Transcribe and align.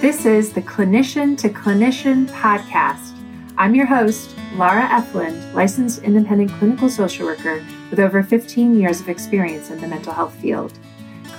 This 0.00 0.26
is 0.26 0.52
the 0.52 0.62
Clinician 0.62 1.36
to 1.38 1.48
Clinician 1.48 2.28
podcast. 2.28 3.18
I'm 3.56 3.74
your 3.74 3.86
host, 3.86 4.32
Laura 4.54 4.86
Efland, 4.86 5.52
licensed 5.54 6.04
independent 6.04 6.52
clinical 6.52 6.88
social 6.88 7.26
worker 7.26 7.64
with 7.90 7.98
over 7.98 8.22
15 8.22 8.78
years 8.78 9.00
of 9.00 9.08
experience 9.08 9.70
in 9.70 9.80
the 9.80 9.88
mental 9.88 10.12
health 10.12 10.36
field. 10.36 10.78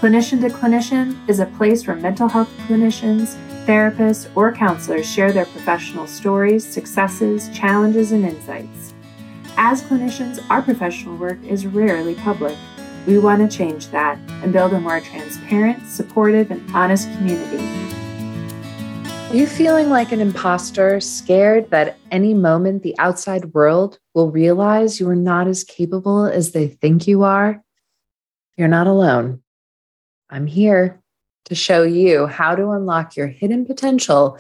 Clinician 0.02 0.42
to 0.42 0.50
Clinician 0.50 1.18
is 1.30 1.40
a 1.40 1.46
place 1.46 1.88
where 1.88 1.96
mental 1.96 2.28
health 2.28 2.50
clinicians, 2.68 3.38
therapists, 3.66 4.30
or 4.36 4.52
counselors 4.52 5.10
share 5.10 5.32
their 5.32 5.46
professional 5.46 6.06
stories, 6.06 6.68
successes, 6.68 7.48
challenges, 7.54 8.12
and 8.12 8.26
insights. 8.26 8.94
As 9.56 9.82
clinicians, 9.84 10.46
our 10.50 10.62
professional 10.62 11.16
work 11.16 11.42
is 11.46 11.66
rarely 11.66 12.16
public. 12.16 12.58
We 13.08 13.20
want 13.20 13.50
to 13.50 13.58
change 13.58 13.88
that 13.92 14.20
and 14.44 14.52
build 14.52 14.74
a 14.74 14.82
more 14.82 15.00
transparent, 15.00 15.88
supportive, 15.88 16.52
and 16.52 16.70
honest 16.76 17.10
community. 17.14 17.89
Are 19.30 19.36
you 19.36 19.46
feeling 19.46 19.92
like 19.92 20.12
an 20.12 20.22
imposter, 20.22 21.00
scared 21.00 21.70
that 21.70 22.00
any 22.10 22.34
moment 22.34 22.82
the 22.82 22.98
outside 22.98 23.54
world 23.54 24.00
will 24.16 24.32
realize 24.32 25.00
you 25.00 25.08
are 25.08 25.16
not 25.16 25.48
as 25.48 25.64
capable 25.64 26.26
as 26.26 26.52
they 26.52 26.68
think 26.68 27.08
you 27.08 27.22
are? 27.22 27.64
You're 28.58 28.68
not 28.68 28.88
alone. 28.88 29.44
I'm 30.32 30.48
here 30.48 31.00
to 31.46 31.54
show 31.54 31.84
you 31.84 32.26
how 32.26 32.56
to 32.56 32.72
unlock 32.72 33.16
your 33.16 33.28
hidden 33.28 33.68
potential 33.68 34.40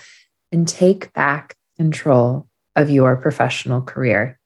and 0.52 0.67
take 0.67 1.13
back 1.13 1.55
control 1.77 2.48
of 2.76 2.90
your 2.90 3.15
professional 3.15 3.84
career. 3.84 4.40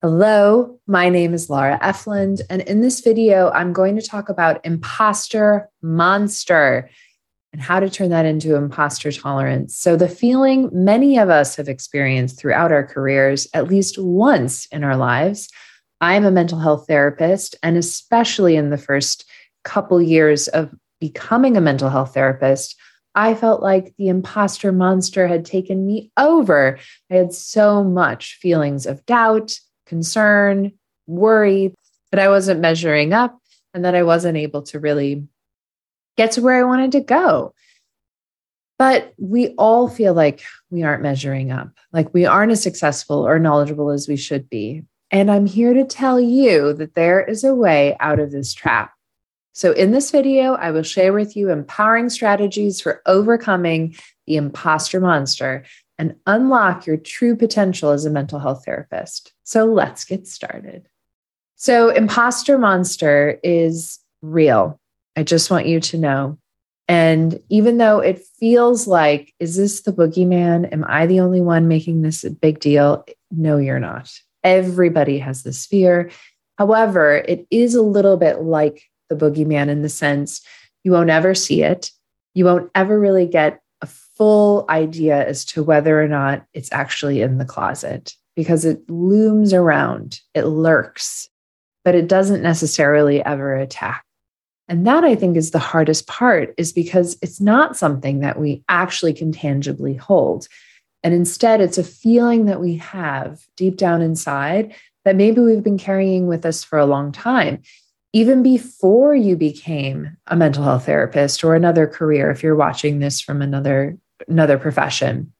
Hello, 0.00 0.78
my 0.86 1.08
name 1.08 1.34
is 1.34 1.50
Laura 1.50 1.76
Efland, 1.82 2.40
and 2.48 2.62
in 2.62 2.82
this 2.82 3.00
video, 3.00 3.50
I'm 3.50 3.72
going 3.72 3.96
to 3.96 4.06
talk 4.06 4.28
about 4.28 4.64
imposter 4.64 5.68
monster 5.82 6.88
and 7.56 7.62
how 7.62 7.80
to 7.80 7.88
turn 7.88 8.10
that 8.10 8.26
into 8.26 8.54
imposter 8.54 9.10
tolerance. 9.10 9.74
So, 9.74 9.96
the 9.96 10.10
feeling 10.10 10.68
many 10.74 11.16
of 11.16 11.30
us 11.30 11.56
have 11.56 11.70
experienced 11.70 12.38
throughout 12.38 12.70
our 12.70 12.86
careers, 12.86 13.48
at 13.54 13.68
least 13.68 13.96
once 13.98 14.66
in 14.66 14.84
our 14.84 14.94
lives. 14.94 15.48
I'm 16.02 16.26
a 16.26 16.30
mental 16.30 16.58
health 16.58 16.84
therapist, 16.86 17.56
and 17.62 17.78
especially 17.78 18.56
in 18.56 18.68
the 18.68 18.76
first 18.76 19.24
couple 19.64 20.02
years 20.02 20.48
of 20.48 20.70
becoming 21.00 21.56
a 21.56 21.62
mental 21.62 21.88
health 21.88 22.12
therapist, 22.12 22.76
I 23.14 23.34
felt 23.34 23.62
like 23.62 23.94
the 23.96 24.08
imposter 24.08 24.70
monster 24.70 25.26
had 25.26 25.46
taken 25.46 25.86
me 25.86 26.12
over. 26.18 26.78
I 27.10 27.14
had 27.14 27.32
so 27.32 27.82
much 27.82 28.34
feelings 28.34 28.84
of 28.84 29.06
doubt, 29.06 29.58
concern, 29.86 30.72
worry 31.06 31.72
that 32.12 32.20
I 32.20 32.28
wasn't 32.28 32.60
measuring 32.60 33.14
up 33.14 33.40
and 33.72 33.82
that 33.86 33.94
I 33.94 34.02
wasn't 34.02 34.36
able 34.36 34.60
to 34.64 34.78
really 34.78 35.26
get 36.16 36.32
to 36.32 36.42
where 36.42 36.58
I 36.58 36.64
wanted 36.64 36.92
to 36.92 37.00
go. 37.00 37.54
But 38.78 39.14
we 39.16 39.54
all 39.56 39.88
feel 39.88 40.12
like 40.12 40.42
we 40.70 40.82
aren't 40.82 41.02
measuring 41.02 41.50
up, 41.50 41.70
like 41.92 42.12
we 42.12 42.26
aren't 42.26 42.52
as 42.52 42.62
successful 42.62 43.26
or 43.26 43.38
knowledgeable 43.38 43.90
as 43.90 44.06
we 44.06 44.16
should 44.16 44.50
be. 44.50 44.82
And 45.10 45.30
I'm 45.30 45.46
here 45.46 45.72
to 45.72 45.84
tell 45.84 46.20
you 46.20 46.72
that 46.74 46.94
there 46.94 47.24
is 47.24 47.44
a 47.44 47.54
way 47.54 47.96
out 48.00 48.18
of 48.18 48.32
this 48.32 48.52
trap. 48.52 48.92
So, 49.54 49.72
in 49.72 49.90
this 49.90 50.10
video, 50.10 50.52
I 50.54 50.70
will 50.70 50.82
share 50.82 51.14
with 51.14 51.34
you 51.34 51.48
empowering 51.48 52.10
strategies 52.10 52.80
for 52.80 53.00
overcoming 53.06 53.96
the 54.26 54.36
imposter 54.36 55.00
monster 55.00 55.64
and 55.96 56.16
unlock 56.26 56.86
your 56.86 56.98
true 56.98 57.34
potential 57.34 57.90
as 57.90 58.04
a 58.04 58.10
mental 58.10 58.38
health 58.38 58.64
therapist. 58.66 59.32
So, 59.44 59.64
let's 59.64 60.04
get 60.04 60.26
started. 60.26 60.88
So, 61.54 61.88
imposter 61.88 62.58
monster 62.58 63.40
is 63.42 63.98
real. 64.20 64.78
I 65.16 65.22
just 65.22 65.50
want 65.50 65.66
you 65.66 65.80
to 65.80 65.98
know. 65.98 66.38
And 66.88 67.40
even 67.48 67.78
though 67.78 67.98
it 67.98 68.24
feels 68.38 68.86
like, 68.86 69.34
is 69.40 69.56
this 69.56 69.82
the 69.82 69.92
boogeyman? 69.92 70.72
Am 70.72 70.84
I 70.86 71.06
the 71.06 71.20
only 71.20 71.40
one 71.40 71.66
making 71.66 72.02
this 72.02 72.22
a 72.22 72.30
big 72.30 72.60
deal? 72.60 73.04
No, 73.30 73.56
you're 73.56 73.80
not. 73.80 74.12
Everybody 74.44 75.18
has 75.18 75.42
this 75.42 75.66
fear. 75.66 76.10
However, 76.58 77.24
it 77.26 77.46
is 77.50 77.74
a 77.74 77.82
little 77.82 78.16
bit 78.16 78.42
like 78.42 78.84
the 79.08 79.16
boogeyman 79.16 79.68
in 79.68 79.82
the 79.82 79.88
sense 79.88 80.42
you 80.84 80.92
won't 80.92 81.10
ever 81.10 81.34
see 81.34 81.62
it. 81.62 81.90
You 82.34 82.44
won't 82.44 82.70
ever 82.74 82.98
really 83.00 83.26
get 83.26 83.60
a 83.82 83.86
full 83.86 84.64
idea 84.68 85.26
as 85.26 85.44
to 85.46 85.62
whether 85.62 86.00
or 86.00 86.06
not 86.06 86.46
it's 86.54 86.72
actually 86.72 87.20
in 87.20 87.38
the 87.38 87.44
closet 87.44 88.14
because 88.36 88.64
it 88.64 88.88
looms 88.88 89.52
around, 89.52 90.20
it 90.34 90.44
lurks, 90.44 91.28
but 91.84 91.94
it 91.94 92.06
doesn't 92.06 92.42
necessarily 92.42 93.24
ever 93.24 93.56
attack. 93.56 94.05
And 94.68 94.86
that 94.86 95.04
I 95.04 95.14
think 95.14 95.36
is 95.36 95.52
the 95.52 95.58
hardest 95.58 96.06
part, 96.06 96.54
is 96.58 96.72
because 96.72 97.16
it's 97.22 97.40
not 97.40 97.76
something 97.76 98.20
that 98.20 98.38
we 98.38 98.64
actually 98.68 99.12
can 99.12 99.32
tangibly 99.32 99.94
hold. 99.94 100.48
And 101.04 101.14
instead, 101.14 101.60
it's 101.60 101.78
a 101.78 101.84
feeling 101.84 102.46
that 102.46 102.60
we 102.60 102.76
have 102.78 103.46
deep 103.56 103.76
down 103.76 104.02
inside 104.02 104.74
that 105.04 105.14
maybe 105.14 105.40
we've 105.40 105.62
been 105.62 105.78
carrying 105.78 106.26
with 106.26 106.44
us 106.44 106.64
for 106.64 106.80
a 106.80 106.86
long 106.86 107.12
time, 107.12 107.62
even 108.12 108.42
before 108.42 109.14
you 109.14 109.36
became 109.36 110.16
a 110.26 110.34
mental 110.34 110.64
health 110.64 110.86
therapist 110.86 111.44
or 111.44 111.54
another 111.54 111.86
career, 111.86 112.30
if 112.30 112.42
you're 112.42 112.56
watching 112.56 112.98
this 112.98 113.20
from 113.20 113.40
another, 113.40 113.96
another 114.26 114.58
profession. 114.58 115.32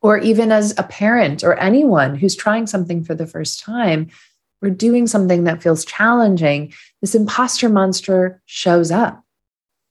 Or 0.00 0.18
even 0.18 0.52
as 0.52 0.74
a 0.78 0.84
parent 0.84 1.42
or 1.42 1.58
anyone 1.58 2.14
who's 2.14 2.36
trying 2.36 2.66
something 2.66 3.02
for 3.02 3.14
the 3.14 3.26
first 3.26 3.60
time, 3.60 4.10
we're 4.62 4.70
doing 4.70 5.06
something 5.06 5.44
that 5.44 5.62
feels 5.62 5.84
challenging, 5.84 6.72
this 7.00 7.14
imposter 7.14 7.68
monster 7.68 8.40
shows 8.46 8.90
up. 8.90 9.22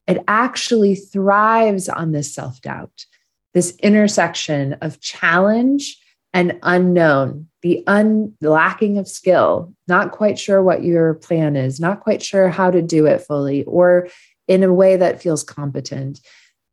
It 0.07 0.23
actually 0.27 0.95
thrives 0.95 1.89
on 1.89 2.13
this 2.13 2.33
self 2.33 2.61
doubt, 2.61 3.05
this 3.53 3.75
intersection 3.77 4.73
of 4.81 4.99
challenge 5.01 5.97
and 6.33 6.57
unknown, 6.63 7.47
the 7.61 7.83
un 7.85 8.33
lacking 8.41 8.97
of 8.97 9.07
skill, 9.07 9.73
not 9.87 10.11
quite 10.11 10.39
sure 10.39 10.63
what 10.63 10.83
your 10.83 11.15
plan 11.15 11.57
is, 11.57 11.79
not 11.79 11.99
quite 11.99 12.23
sure 12.23 12.47
how 12.47 12.71
to 12.71 12.81
do 12.81 13.05
it 13.05 13.21
fully, 13.21 13.65
or 13.65 14.07
in 14.47 14.63
a 14.63 14.73
way 14.73 14.95
that 14.95 15.21
feels 15.21 15.43
competent. 15.43 16.21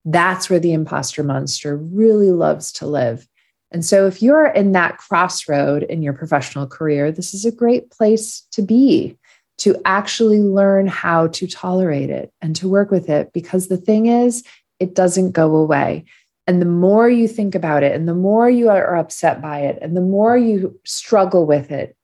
That's 0.04 0.48
where 0.48 0.60
the 0.60 0.72
imposter 0.72 1.24
monster 1.24 1.76
really 1.76 2.30
loves 2.30 2.72
to 2.72 2.86
live. 2.86 3.26
And 3.70 3.84
so, 3.84 4.06
if 4.06 4.22
you're 4.22 4.46
in 4.46 4.72
that 4.72 4.96
crossroad 4.96 5.82
in 5.82 6.02
your 6.02 6.14
professional 6.14 6.66
career, 6.66 7.12
this 7.12 7.34
is 7.34 7.44
a 7.44 7.52
great 7.52 7.90
place 7.90 8.46
to 8.52 8.62
be 8.62 9.16
to 9.58 9.76
actually 9.84 10.40
learn 10.40 10.86
how 10.86 11.26
to 11.26 11.46
tolerate 11.46 12.10
it 12.10 12.32
and 12.40 12.54
to 12.56 12.68
work 12.68 12.90
with 12.90 13.08
it. 13.10 13.32
Because 13.32 13.68
the 13.68 13.76
thing 13.76 14.06
is, 14.06 14.42
it 14.78 14.94
doesn't 14.94 15.32
go 15.32 15.56
away. 15.56 16.04
And 16.46 16.62
the 16.62 16.66
more 16.66 17.10
you 17.10 17.28
think 17.28 17.54
about 17.54 17.82
it, 17.82 17.94
and 17.94 18.08
the 18.08 18.14
more 18.14 18.48
you 18.48 18.70
are 18.70 18.96
upset 18.96 19.42
by 19.42 19.60
it, 19.60 19.78
and 19.82 19.94
the 19.94 20.00
more 20.00 20.38
you 20.38 20.80
struggle 20.84 21.44
with 21.44 21.70
it, 21.70 21.94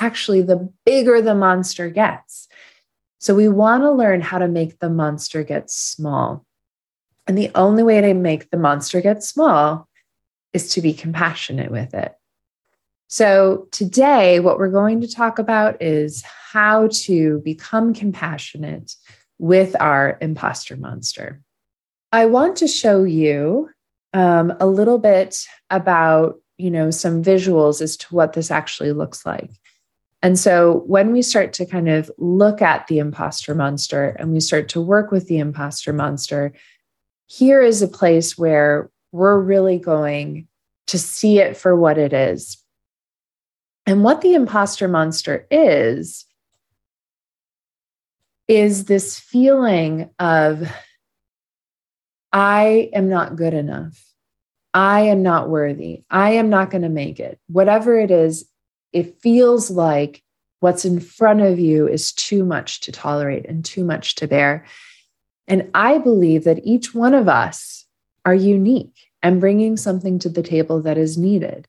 actually, 0.00 0.42
the 0.42 0.72
bigger 0.84 1.22
the 1.22 1.36
monster 1.36 1.88
gets. 1.88 2.48
So, 3.20 3.36
we 3.36 3.48
want 3.48 3.84
to 3.84 3.92
learn 3.92 4.22
how 4.22 4.38
to 4.38 4.48
make 4.48 4.80
the 4.80 4.90
monster 4.90 5.44
get 5.44 5.70
small. 5.70 6.44
And 7.28 7.38
the 7.38 7.52
only 7.54 7.84
way 7.84 8.00
to 8.00 8.12
make 8.14 8.50
the 8.50 8.56
monster 8.56 9.00
get 9.00 9.22
small 9.22 9.88
is 10.52 10.70
to 10.70 10.82
be 10.82 10.92
compassionate 10.92 11.70
with 11.70 11.94
it. 11.94 12.14
So, 13.08 13.68
today, 13.72 14.40
what 14.40 14.58
we're 14.58 14.70
going 14.70 15.02
to 15.02 15.06
talk 15.06 15.38
about 15.38 15.82
is 15.82 16.22
how 16.22 16.88
to 17.04 17.40
become 17.44 17.92
compassionate 17.92 18.94
with 19.38 19.76
our 19.80 20.16
imposter 20.22 20.78
monster. 20.78 21.42
I 22.10 22.24
want 22.26 22.56
to 22.58 22.66
show 22.66 23.04
you 23.04 23.68
um, 24.14 24.54
a 24.60 24.66
little 24.66 24.98
bit 24.98 25.46
about, 25.68 26.40
you 26.56 26.70
know, 26.70 26.90
some 26.90 27.22
visuals 27.22 27.82
as 27.82 27.98
to 27.98 28.14
what 28.14 28.32
this 28.32 28.50
actually 28.50 28.92
looks 28.92 29.26
like. 29.26 29.50
And 30.22 30.38
so, 30.38 30.82
when 30.86 31.12
we 31.12 31.20
start 31.20 31.52
to 31.54 31.66
kind 31.66 31.90
of 31.90 32.10
look 32.16 32.62
at 32.62 32.86
the 32.86 32.98
imposter 32.98 33.54
monster 33.54 34.16
and 34.18 34.32
we 34.32 34.40
start 34.40 34.70
to 34.70 34.80
work 34.80 35.10
with 35.10 35.28
the 35.28 35.38
imposter 35.38 35.92
monster, 35.92 36.54
here 37.26 37.60
is 37.60 37.82
a 37.82 37.88
place 37.88 38.38
where 38.38 38.90
we're 39.10 39.38
really 39.38 39.78
going 39.78 40.48
to 40.88 40.98
see 40.98 41.38
it 41.38 41.56
for 41.56 41.74
what 41.74 41.98
it 41.98 42.12
is. 42.12 42.58
And 43.86 44.04
what 44.04 44.20
the 44.20 44.34
imposter 44.34 44.88
monster 44.88 45.46
is, 45.50 46.24
is 48.48 48.84
this 48.84 49.18
feeling 49.18 50.10
of, 50.18 50.70
I 52.32 52.90
am 52.92 53.08
not 53.08 53.36
good 53.36 53.54
enough. 53.54 54.04
I 54.74 55.02
am 55.02 55.22
not 55.22 55.50
worthy. 55.50 56.04
I 56.10 56.32
am 56.32 56.48
not 56.48 56.70
going 56.70 56.82
to 56.82 56.88
make 56.88 57.20
it. 57.20 57.38
Whatever 57.48 57.98
it 57.98 58.10
is, 58.10 58.48
it 58.92 59.20
feels 59.20 59.70
like 59.70 60.22
what's 60.60 60.84
in 60.84 61.00
front 61.00 61.40
of 61.40 61.58
you 61.58 61.88
is 61.88 62.12
too 62.12 62.44
much 62.44 62.80
to 62.80 62.92
tolerate 62.92 63.46
and 63.46 63.64
too 63.64 63.84
much 63.84 64.14
to 64.16 64.28
bear. 64.28 64.64
And 65.48 65.70
I 65.74 65.98
believe 65.98 66.44
that 66.44 66.64
each 66.64 66.94
one 66.94 67.14
of 67.14 67.28
us 67.28 67.84
are 68.24 68.34
unique 68.34 68.96
and 69.22 69.40
bringing 69.40 69.76
something 69.76 70.18
to 70.20 70.28
the 70.28 70.42
table 70.42 70.80
that 70.82 70.98
is 70.98 71.16
needed. 71.16 71.68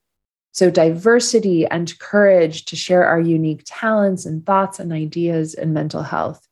So, 0.51 0.69
diversity 0.69 1.65
and 1.65 1.97
courage 1.99 2.65
to 2.65 2.75
share 2.75 3.05
our 3.05 3.19
unique 3.19 3.63
talents 3.65 4.25
and 4.25 4.45
thoughts 4.45 4.79
and 4.79 4.93
ideas 4.93 5.53
in 5.53 5.73
mental 5.73 6.03
health. 6.03 6.47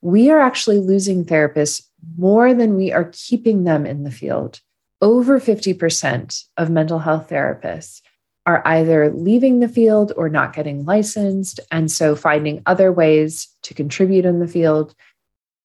We 0.00 0.30
are 0.30 0.40
actually 0.40 0.78
losing 0.78 1.24
therapists 1.24 1.82
more 2.16 2.54
than 2.54 2.76
we 2.76 2.92
are 2.92 3.10
keeping 3.12 3.64
them 3.64 3.84
in 3.84 4.04
the 4.04 4.10
field. 4.10 4.60
Over 5.02 5.38
50% 5.38 6.44
of 6.56 6.70
mental 6.70 6.98
health 6.98 7.28
therapists 7.28 8.00
are 8.46 8.62
either 8.64 9.12
leaving 9.12 9.60
the 9.60 9.68
field 9.68 10.12
or 10.16 10.28
not 10.28 10.54
getting 10.54 10.84
licensed. 10.84 11.60
And 11.70 11.90
so 11.90 12.14
finding 12.14 12.62
other 12.64 12.92
ways 12.92 13.48
to 13.62 13.74
contribute 13.74 14.24
in 14.24 14.38
the 14.38 14.48
field. 14.48 14.94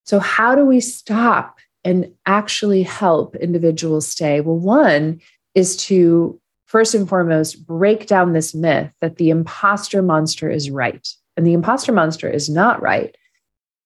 So, 0.06 0.20
how 0.20 0.56
do 0.56 0.66
we 0.66 0.82
stop 0.82 1.60
and 1.83 2.12
actually 2.25 2.83
help 2.83 3.36
individuals 3.36 4.07
stay? 4.07 4.42
Well, 4.42 4.57
one 4.57 5.22
is 5.56 5.75
to 5.78 6.39
first 6.66 6.94
and 6.95 7.07
foremost 7.07 7.66
break 7.66 8.07
down 8.07 8.33
this 8.33 8.56
myth 8.56 8.94
that 9.01 9.18
the 9.18 9.30
imposter 9.30 10.01
monster 10.01 10.50
is 10.50 10.69
right. 10.69 11.07
And 11.36 11.45
the 11.45 11.54
imposter 11.54 11.92
monster 11.92 12.30
is 12.30 12.50
not 12.50 12.81
right. 12.81 13.16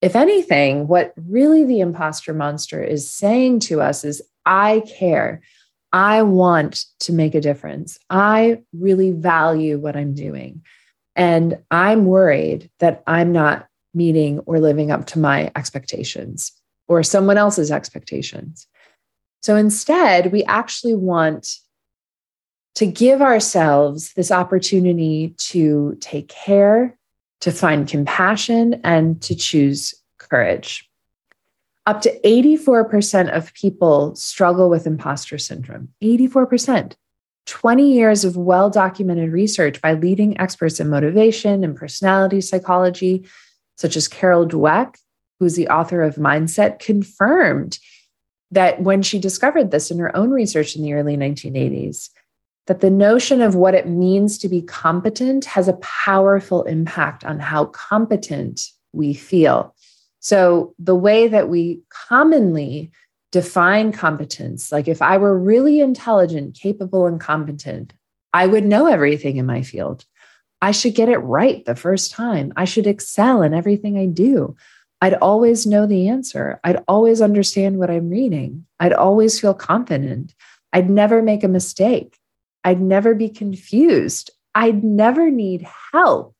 If 0.02 0.14
anything, 0.14 0.86
what 0.86 1.12
really 1.16 1.64
the 1.64 1.80
imposter 1.80 2.32
monster 2.32 2.82
is 2.82 3.10
saying 3.10 3.60
to 3.60 3.80
us 3.80 4.04
is, 4.04 4.22
I 4.44 4.82
care. 4.86 5.40
I 5.92 6.22
want 6.22 6.84
to 7.00 7.12
make 7.12 7.34
a 7.34 7.40
difference. 7.40 7.98
I 8.10 8.62
really 8.72 9.10
value 9.12 9.78
what 9.78 9.96
I'm 9.96 10.14
doing. 10.14 10.62
And 11.16 11.58
I'm 11.70 12.04
worried 12.04 12.70
that 12.78 13.02
I'm 13.06 13.32
not 13.32 13.66
meeting 13.94 14.40
or 14.40 14.60
living 14.60 14.90
up 14.90 15.06
to 15.06 15.18
my 15.18 15.50
expectations 15.56 16.52
or 16.88 17.02
someone 17.02 17.38
else's 17.38 17.70
expectations. 17.70 18.66
So 19.42 19.56
instead, 19.56 20.32
we 20.32 20.44
actually 20.44 20.94
want 20.94 21.56
to 22.76 22.86
give 22.86 23.22
ourselves 23.22 24.12
this 24.14 24.30
opportunity 24.30 25.34
to 25.38 25.96
take 26.00 26.28
care, 26.28 26.96
to 27.40 27.50
find 27.50 27.88
compassion, 27.88 28.80
and 28.84 29.20
to 29.22 29.34
choose 29.34 29.94
courage. 30.18 30.88
Up 31.86 32.00
to 32.02 32.20
84% 32.20 33.30
of 33.30 33.54
people 33.54 34.14
struggle 34.16 34.68
with 34.68 34.86
imposter 34.86 35.38
syndrome. 35.38 35.88
84%. 36.02 36.94
20 37.46 37.92
years 37.92 38.24
of 38.24 38.36
well 38.36 38.68
documented 38.68 39.30
research 39.30 39.80
by 39.80 39.94
leading 39.94 40.38
experts 40.40 40.80
in 40.80 40.90
motivation 40.90 41.62
and 41.62 41.76
personality 41.76 42.40
psychology, 42.40 43.26
such 43.76 43.96
as 43.96 44.08
Carol 44.08 44.46
Dweck, 44.46 44.96
who's 45.38 45.54
the 45.54 45.68
author 45.68 46.02
of 46.02 46.16
Mindset, 46.16 46.78
confirmed 46.78 47.78
that 48.50 48.80
when 48.80 49.02
she 49.02 49.18
discovered 49.18 49.70
this 49.70 49.90
in 49.90 49.98
her 49.98 50.14
own 50.16 50.30
research 50.30 50.76
in 50.76 50.82
the 50.82 50.94
early 50.94 51.16
1980s, 51.16 52.10
that 52.66 52.80
the 52.80 52.90
notion 52.90 53.40
of 53.40 53.54
what 53.54 53.74
it 53.74 53.88
means 53.88 54.38
to 54.38 54.48
be 54.48 54.62
competent 54.62 55.44
has 55.44 55.68
a 55.68 55.74
powerful 55.74 56.62
impact 56.64 57.24
on 57.24 57.38
how 57.38 57.66
competent 57.66 58.62
we 58.92 59.14
feel. 59.14 59.74
So, 60.20 60.74
the 60.78 60.94
way 60.94 61.28
that 61.28 61.48
we 61.48 61.82
commonly 62.08 62.90
define 63.30 63.92
competence, 63.92 64.72
like 64.72 64.88
if 64.88 65.02
I 65.02 65.18
were 65.18 65.38
really 65.38 65.80
intelligent, 65.80 66.58
capable, 66.60 67.06
and 67.06 67.20
competent, 67.20 67.92
I 68.32 68.46
would 68.46 68.64
know 68.64 68.86
everything 68.86 69.36
in 69.36 69.46
my 69.46 69.62
field. 69.62 70.04
I 70.60 70.70
should 70.72 70.94
get 70.94 71.08
it 71.08 71.18
right 71.18 71.64
the 71.64 71.76
first 71.76 72.12
time. 72.12 72.52
I 72.56 72.64
should 72.64 72.86
excel 72.86 73.42
in 73.42 73.54
everything 73.54 73.98
I 73.98 74.06
do. 74.06 74.56
I'd 75.00 75.14
always 75.14 75.66
know 75.66 75.86
the 75.86 76.08
answer. 76.08 76.60
I'd 76.64 76.82
always 76.88 77.20
understand 77.20 77.78
what 77.78 77.90
I'm 77.90 78.08
reading. 78.08 78.66
I'd 78.80 78.92
always 78.92 79.38
feel 79.38 79.54
confident. 79.54 80.34
I'd 80.72 80.90
never 80.90 81.22
make 81.22 81.44
a 81.44 81.48
mistake. 81.48 82.18
I'd 82.64 82.80
never 82.80 83.14
be 83.14 83.28
confused. 83.28 84.30
I'd 84.54 84.82
never 84.82 85.30
need 85.30 85.66
help. 85.92 86.34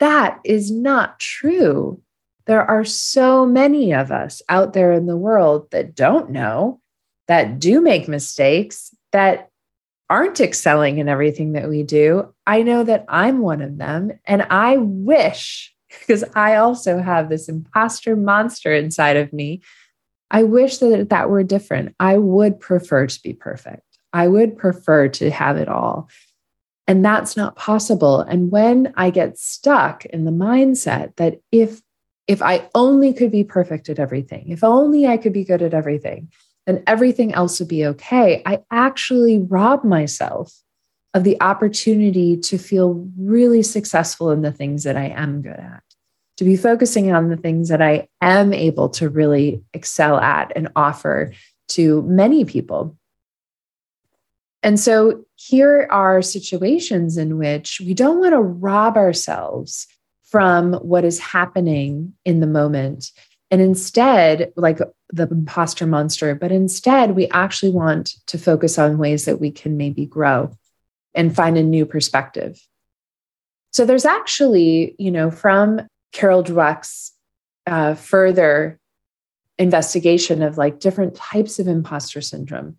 That 0.00 0.40
is 0.44 0.70
not 0.70 1.20
true. 1.20 2.02
There 2.46 2.68
are 2.68 2.84
so 2.84 3.46
many 3.46 3.94
of 3.94 4.10
us 4.10 4.42
out 4.48 4.72
there 4.72 4.92
in 4.92 5.06
the 5.06 5.16
world 5.16 5.70
that 5.70 5.94
don't 5.94 6.30
know, 6.30 6.80
that 7.28 7.60
do 7.60 7.80
make 7.80 8.08
mistakes, 8.08 8.94
that 9.12 9.48
aren't 10.10 10.40
excelling 10.40 10.98
in 10.98 11.08
everything 11.08 11.52
that 11.52 11.68
we 11.68 11.84
do. 11.84 12.34
I 12.46 12.62
know 12.62 12.82
that 12.82 13.04
I'm 13.08 13.38
one 13.38 13.62
of 13.62 13.78
them. 13.78 14.18
And 14.24 14.42
I 14.50 14.76
wish, 14.76 15.72
because 16.00 16.24
I 16.34 16.56
also 16.56 16.98
have 16.98 17.28
this 17.28 17.48
imposter 17.48 18.16
monster 18.16 18.72
inside 18.72 19.16
of 19.16 19.32
me, 19.32 19.62
I 20.30 20.44
wish 20.44 20.78
that 20.78 21.10
that 21.10 21.30
were 21.30 21.42
different. 21.42 21.94
I 22.00 22.18
would 22.18 22.58
prefer 22.58 23.06
to 23.06 23.22
be 23.22 23.34
perfect. 23.34 23.82
I 24.12 24.28
would 24.28 24.56
prefer 24.56 25.08
to 25.08 25.30
have 25.30 25.56
it 25.56 25.68
all. 25.68 26.08
And 26.86 27.04
that's 27.04 27.36
not 27.36 27.56
possible. 27.56 28.20
And 28.20 28.50
when 28.50 28.92
I 28.96 29.10
get 29.10 29.38
stuck 29.38 30.04
in 30.06 30.24
the 30.24 30.30
mindset 30.30 31.16
that 31.16 31.40
if 31.50 31.80
if 32.28 32.40
I 32.40 32.68
only 32.74 33.12
could 33.12 33.32
be 33.32 33.44
perfect 33.44 33.88
at 33.88 33.98
everything, 33.98 34.48
if 34.48 34.62
only 34.62 35.06
I 35.06 35.16
could 35.16 35.32
be 35.32 35.44
good 35.44 35.60
at 35.60 35.74
everything, 35.74 36.30
then 36.66 36.82
everything 36.86 37.34
else 37.34 37.58
would 37.58 37.68
be 37.68 37.84
okay. 37.86 38.42
I 38.46 38.60
actually 38.70 39.40
rob 39.40 39.84
myself 39.84 40.54
of 41.14 41.24
the 41.24 41.40
opportunity 41.40 42.36
to 42.36 42.58
feel 42.58 43.06
really 43.18 43.62
successful 43.62 44.30
in 44.30 44.42
the 44.42 44.52
things 44.52 44.84
that 44.84 44.96
I 44.96 45.08
am 45.08 45.42
good 45.42 45.58
at, 45.58 45.82
to 46.38 46.44
be 46.44 46.56
focusing 46.56 47.12
on 47.12 47.28
the 47.28 47.36
things 47.36 47.68
that 47.68 47.82
I 47.82 48.08
am 48.20 48.54
able 48.54 48.88
to 48.90 49.08
really 49.08 49.62
excel 49.74 50.18
at 50.18 50.52
and 50.56 50.68
offer 50.74 51.32
to 51.68 52.02
many 52.02 52.44
people. 52.44 52.96
And 54.62 54.78
so 54.78 55.24
here 55.36 55.86
are 55.90 56.22
situations 56.22 57.18
in 57.18 57.36
which 57.36 57.80
we 57.84 57.94
don't 57.94 58.20
want 58.20 58.32
to 58.32 58.40
rob 58.40 58.96
ourselves 58.96 59.88
from 60.22 60.74
what 60.74 61.04
is 61.04 61.18
happening 61.18 62.14
in 62.24 62.40
the 62.40 62.46
moment. 62.46 63.10
And 63.50 63.60
instead, 63.60 64.52
like 64.56 64.78
the 65.10 65.28
imposter 65.28 65.86
monster, 65.86 66.34
but 66.34 66.52
instead, 66.52 67.10
we 67.10 67.28
actually 67.28 67.72
want 67.72 68.14
to 68.28 68.38
focus 68.38 68.78
on 68.78 68.96
ways 68.96 69.26
that 69.26 69.40
we 69.40 69.50
can 69.50 69.76
maybe 69.76 70.06
grow 70.06 70.56
and 71.14 71.34
find 71.34 71.56
a 71.56 71.62
new 71.62 71.86
perspective. 71.86 72.60
So 73.72 73.84
there's 73.84 74.04
actually, 74.04 74.94
you 74.98 75.10
know, 75.10 75.30
from 75.30 75.80
Carol 76.12 76.44
Dweck's 76.44 77.12
uh, 77.66 77.94
further 77.94 78.78
investigation 79.58 80.42
of 80.42 80.58
like 80.58 80.80
different 80.80 81.14
types 81.14 81.58
of 81.58 81.68
imposter 81.68 82.20
syndrome, 82.20 82.76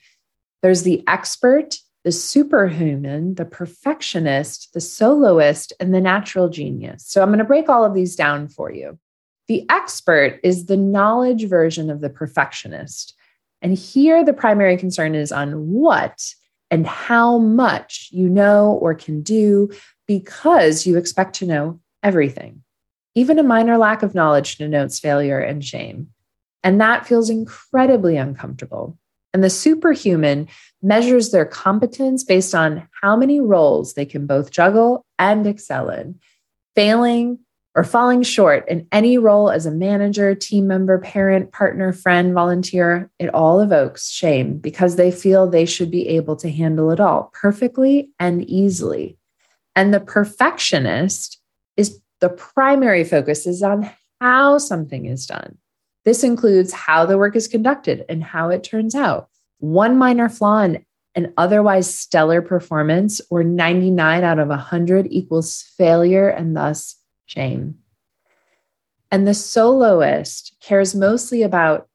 there's 0.61 0.83
the 0.83 1.03
expert, 1.07 1.77
the 2.03 2.11
superhuman, 2.11 3.35
the 3.35 3.45
perfectionist, 3.45 4.73
the 4.73 4.81
soloist, 4.81 5.73
and 5.79 5.93
the 5.93 6.01
natural 6.01 6.49
genius. 6.49 7.05
So 7.07 7.21
I'm 7.21 7.29
going 7.29 7.39
to 7.39 7.45
break 7.45 7.69
all 7.69 7.85
of 7.85 7.93
these 7.93 8.15
down 8.15 8.47
for 8.47 8.71
you. 8.71 8.99
The 9.47 9.65
expert 9.69 10.39
is 10.43 10.65
the 10.65 10.77
knowledge 10.77 11.47
version 11.47 11.89
of 11.89 12.01
the 12.01 12.09
perfectionist. 12.09 13.15
And 13.61 13.77
here 13.77 14.23
the 14.23 14.33
primary 14.33 14.77
concern 14.77 15.15
is 15.15 15.31
on 15.31 15.69
what 15.69 16.33
and 16.73 16.87
how 16.87 17.37
much 17.37 18.09
you 18.11 18.27
know 18.27 18.79
or 18.81 18.95
can 18.95 19.21
do 19.21 19.69
because 20.07 20.87
you 20.87 20.97
expect 20.97 21.35
to 21.35 21.45
know 21.45 21.79
everything. 22.01 22.63
Even 23.13 23.37
a 23.37 23.43
minor 23.43 23.77
lack 23.77 24.01
of 24.01 24.15
knowledge 24.15 24.55
denotes 24.55 24.97
failure 24.99 25.37
and 25.37 25.63
shame. 25.63 26.07
And 26.63 26.81
that 26.81 27.05
feels 27.05 27.29
incredibly 27.29 28.17
uncomfortable. 28.17 28.97
And 29.35 29.43
the 29.43 29.51
superhuman 29.51 30.47
measures 30.81 31.29
their 31.29 31.45
competence 31.45 32.23
based 32.23 32.55
on 32.55 32.89
how 33.03 33.15
many 33.15 33.39
roles 33.39 33.93
they 33.93 34.05
can 34.07 34.25
both 34.25 34.49
juggle 34.49 35.05
and 35.19 35.45
excel 35.45 35.91
in. 35.91 36.19
Failing 36.75 37.37
or 37.75 37.83
falling 37.83 38.21
short 38.21 38.67
in 38.69 38.87
any 38.91 39.17
role 39.17 39.49
as 39.49 39.65
a 39.65 39.71
manager, 39.71 40.35
team 40.35 40.67
member, 40.67 40.99
parent, 40.99 41.51
partner, 41.51 41.91
friend, 41.91 42.33
volunteer, 42.33 43.09
it 43.17 43.33
all 43.33 43.61
evokes 43.61 44.09
shame 44.09 44.57
because 44.57 44.95
they 44.95 45.11
feel 45.11 45.49
they 45.49 45.65
should 45.65 45.89
be 45.89 46.07
able 46.09 46.35
to 46.35 46.51
handle 46.51 46.91
it 46.91 46.99
all 46.99 47.31
perfectly 47.33 48.09
and 48.19 48.47
easily. 48.47 49.17
And 49.75 49.93
the 49.93 49.99
perfectionist 49.99 51.39
is 51.75 51.99
the 52.21 52.29
primary 52.29 53.03
focus 53.03 53.47
is 53.47 53.63
on 53.63 53.89
how 54.21 54.59
something 54.59 55.07
is 55.07 55.25
done. 55.25 55.57
This 56.05 56.23
includes 56.23 56.73
how 56.73 57.05
the 57.05 57.17
work 57.17 57.35
is 57.35 57.47
conducted 57.47 58.05
and 58.07 58.23
how 58.23 58.49
it 58.49 58.63
turns 58.63 58.93
out. 58.93 59.29
One 59.59 59.97
minor 59.97 60.29
flaw 60.29 60.61
in 60.61 60.85
an 61.15 61.33
otherwise 61.37 61.93
stellar 61.93 62.41
performance, 62.41 63.21
or 63.29 63.43
99 63.43 64.23
out 64.23 64.39
of 64.39 64.47
100, 64.47 65.07
equals 65.09 65.63
failure 65.77 66.27
and 66.27 66.57
thus 66.57 66.95
shame. 67.33 67.75
And 69.11 69.27
the 69.27 69.33
soloist 69.33 70.55
cares 70.61 70.95
mostly 70.95 71.43
about 71.43 71.87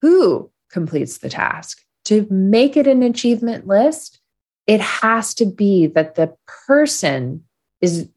who 0.00 0.50
completes 0.70 1.18
the 1.18 1.28
task. 1.28 1.82
To 2.06 2.26
make 2.30 2.76
it 2.76 2.86
an 2.86 3.02
achievement 3.02 3.66
list, 3.66 4.20
it 4.66 4.80
has 4.80 5.34
to 5.34 5.46
be 5.46 5.86
that 5.88 6.14
the 6.14 6.34
person 6.66 7.44
is 7.80 8.08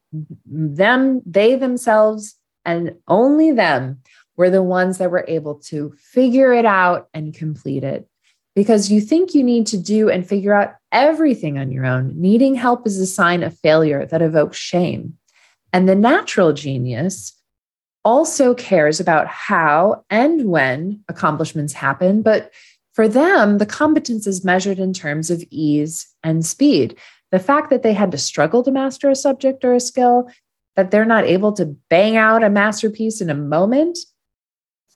them, 0.45 1.21
they 1.25 1.55
themselves, 1.55 2.35
and 2.65 2.95
only 3.07 3.51
them 3.51 3.99
were 4.35 4.49
the 4.49 4.63
ones 4.63 4.97
that 4.97 5.11
were 5.11 5.25
able 5.27 5.55
to 5.55 5.93
figure 5.97 6.53
it 6.53 6.65
out 6.65 7.07
and 7.13 7.33
complete 7.33 7.83
it. 7.83 8.07
Because 8.55 8.91
you 8.91 9.01
think 9.01 9.35
you 9.35 9.43
need 9.43 9.67
to 9.67 9.77
do 9.77 10.09
and 10.09 10.27
figure 10.27 10.53
out 10.53 10.75
everything 10.91 11.57
on 11.57 11.71
your 11.71 11.85
own. 11.85 12.13
Needing 12.19 12.55
help 12.55 12.87
is 12.87 12.99
a 12.99 13.05
sign 13.05 13.43
of 13.43 13.57
failure 13.59 14.05
that 14.05 14.21
evokes 14.21 14.57
shame. 14.57 15.17
And 15.73 15.87
the 15.87 15.95
natural 15.95 16.53
genius 16.53 17.33
also 18.05 18.53
cares 18.53 18.99
about 18.99 19.27
how 19.27 20.05
and 20.09 20.49
when 20.49 21.03
accomplishments 21.09 21.73
happen, 21.73 22.21
but 22.21 22.53
for 22.93 23.07
them, 23.07 23.57
the 23.59 23.65
competence 23.65 24.25
is 24.25 24.45
measured 24.45 24.79
in 24.79 24.93
terms 24.93 25.29
of 25.29 25.43
ease 25.51 26.07
and 26.23 26.45
speed. 26.45 26.97
The 27.31 27.39
fact 27.39 27.69
that 27.69 27.83
they 27.83 27.93
had 27.93 28.11
to 28.11 28.17
struggle 28.17 28.63
to 28.63 28.71
master 28.71 29.09
a 29.09 29.15
subject 29.15 29.63
or 29.65 29.75
a 29.75 29.79
skill, 29.79 30.31
that 30.75 30.89
they're 30.89 31.05
not 31.05 31.25
able 31.25 31.51
to 31.53 31.75
bang 31.89 32.17
out 32.17 32.43
a 32.43 32.49
masterpiece 32.49 33.19
in 33.21 33.29
a 33.29 33.35
moment, 33.35 33.99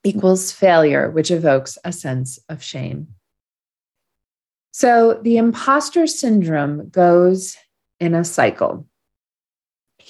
equals 0.03 0.51
failure, 0.51 1.11
which 1.11 1.29
evokes 1.29 1.77
a 1.83 1.91
sense 1.91 2.39
of 2.49 2.63
shame. 2.63 3.09
So 4.71 5.19
the 5.21 5.37
imposter 5.37 6.07
syndrome 6.07 6.89
goes 6.89 7.57
in 7.99 8.15
a 8.15 8.23
cycle. 8.23 8.87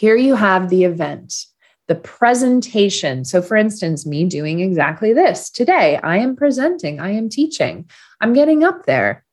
Here 0.02 0.16
you 0.16 0.34
have 0.34 0.70
the 0.70 0.84
event, 0.84 1.46
the 1.88 1.94
presentation. 1.94 3.24
So, 3.24 3.40
for 3.40 3.56
instance, 3.56 4.04
me 4.04 4.26
doing 4.26 4.60
exactly 4.60 5.14
this 5.14 5.52
today, 5.52 6.00
I 6.02 6.18
am 6.18 6.36
presenting, 6.36 7.00
I 7.00 7.12
am 7.12 7.30
teaching, 7.30 7.88
I'm 8.20 8.34
getting 8.34 8.64
up 8.64 8.88
there. 8.88 9.24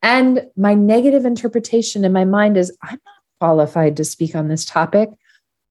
And 0.00 0.46
my 0.56 0.72
negative 0.72 1.26
interpretation 1.26 2.06
in 2.06 2.12
my 2.14 2.24
mind 2.24 2.56
is 2.56 2.74
I'm 2.82 2.98
not 3.04 3.38
qualified 3.38 3.98
to 3.98 4.04
speak 4.06 4.34
on 4.34 4.48
this 4.48 4.64
topic. 4.64 5.10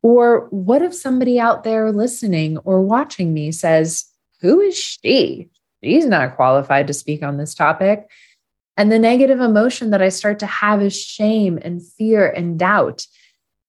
Or 0.04 0.50
what 0.52 0.84
if 0.84 0.94
somebody 0.94 1.40
out 1.40 1.64
there 1.64 1.92
listening 1.92 2.60
or 2.60 2.80
watching 2.80 3.34
me 3.34 3.52
says, 3.52 4.06
Who 4.42 4.62
is 4.62 4.78
she? 4.78 5.50
She's 5.84 6.06
not 6.06 6.36
qualified 6.36 6.86
to 6.86 6.94
speak 6.94 7.24
on 7.24 7.38
this 7.38 7.56
topic. 7.56 8.08
And 8.78 8.92
the 8.92 9.00
negative 9.00 9.40
emotion 9.40 9.90
that 9.90 10.04
I 10.04 10.10
start 10.10 10.38
to 10.40 10.46
have 10.46 10.84
is 10.84 10.96
shame 10.96 11.58
and 11.60 11.82
fear 11.82 12.30
and 12.30 12.60
doubt. 12.60 13.08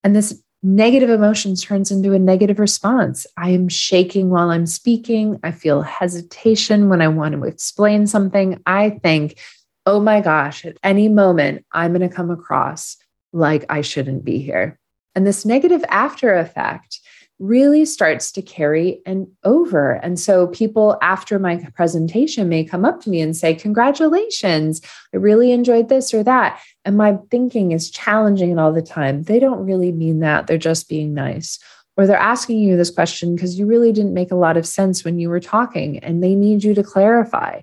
And 0.03 0.15
this 0.15 0.43
negative 0.65 1.11
emotion 1.11 1.55
turns 1.55 1.91
into 1.91 2.15
a 2.15 2.19
negative 2.19 2.59
response. 2.59 3.27
I 3.37 3.51
am 3.51 3.69
shaking 3.69 4.31
while 4.31 4.51
I'm 4.51 4.67
speaking. 4.67 5.39
I 5.45 5.53
feel 5.53 5.83
hesitation 5.83 6.89
when 6.89 7.03
I 7.03 7.09
want 7.09 7.35
to 7.35 7.45
explain 7.45 8.07
something. 8.07 8.63
I 8.65 8.91
think, 8.91 9.39
oh 9.85 10.01
my 10.01 10.23
gosh, 10.23 10.65
at 10.65 10.79
any 10.83 11.09
moment, 11.09 11.67
I'm 11.71 11.93
going 11.93 12.09
to 12.09 12.15
come 12.15 12.31
across 12.31 12.97
like 13.33 13.67
I 13.69 13.83
shouldn't 13.83 14.25
be 14.25 14.39
here. 14.39 14.81
And 15.15 15.27
this 15.27 15.45
negative 15.45 15.85
after 15.89 16.35
effect 16.35 16.99
really 17.39 17.85
starts 17.85 18.31
to 18.33 18.43
carry 18.43 19.01
and 19.05 19.27
over. 19.43 19.93
And 19.93 20.19
so 20.19 20.47
people 20.49 20.97
after 21.03 21.39
my 21.39 21.57
presentation 21.75 22.49
may 22.49 22.65
come 22.65 22.85
up 22.85 23.01
to 23.03 23.11
me 23.11 23.21
and 23.21 23.37
say, 23.37 23.55
Congratulations, 23.55 24.81
I 25.13 25.17
really 25.17 25.53
enjoyed 25.53 25.89
this 25.89 26.15
or 26.15 26.23
that. 26.23 26.61
And 26.85 26.97
my 26.97 27.19
thinking 27.31 27.73
is 27.73 27.91
challenging 27.91 28.53
it 28.53 28.59
all 28.59 28.73
the 28.73 28.83
time. 28.83 29.25
They 29.25 29.39
don't 29.39 29.67
really 29.67 29.93
mean 29.93 30.21
that. 30.21 30.47
They're 30.47 30.59
just 30.59 30.89
being 30.89 31.15
nice. 31.15 31.59
Or 31.97 32.07
they're 32.07 32.17
asking 32.17 32.59
you 32.59 32.77
this 32.77 32.91
question 32.91 33.35
because 33.35 33.59
you 33.59 33.67
really 33.67 33.93
didn't 33.93 34.15
make 34.15 34.33
a 34.33 34.37
lot 34.37 34.57
of 34.57 34.67
sense 34.67 35.05
when 35.05 35.19
you 35.19 35.29
were 35.29 35.41
talking 35.41 35.99
and 36.01 36.23
they 36.23 36.35
need 36.35 36.65
you 36.65 36.75
to 36.75 36.83
clarify. 36.83 37.61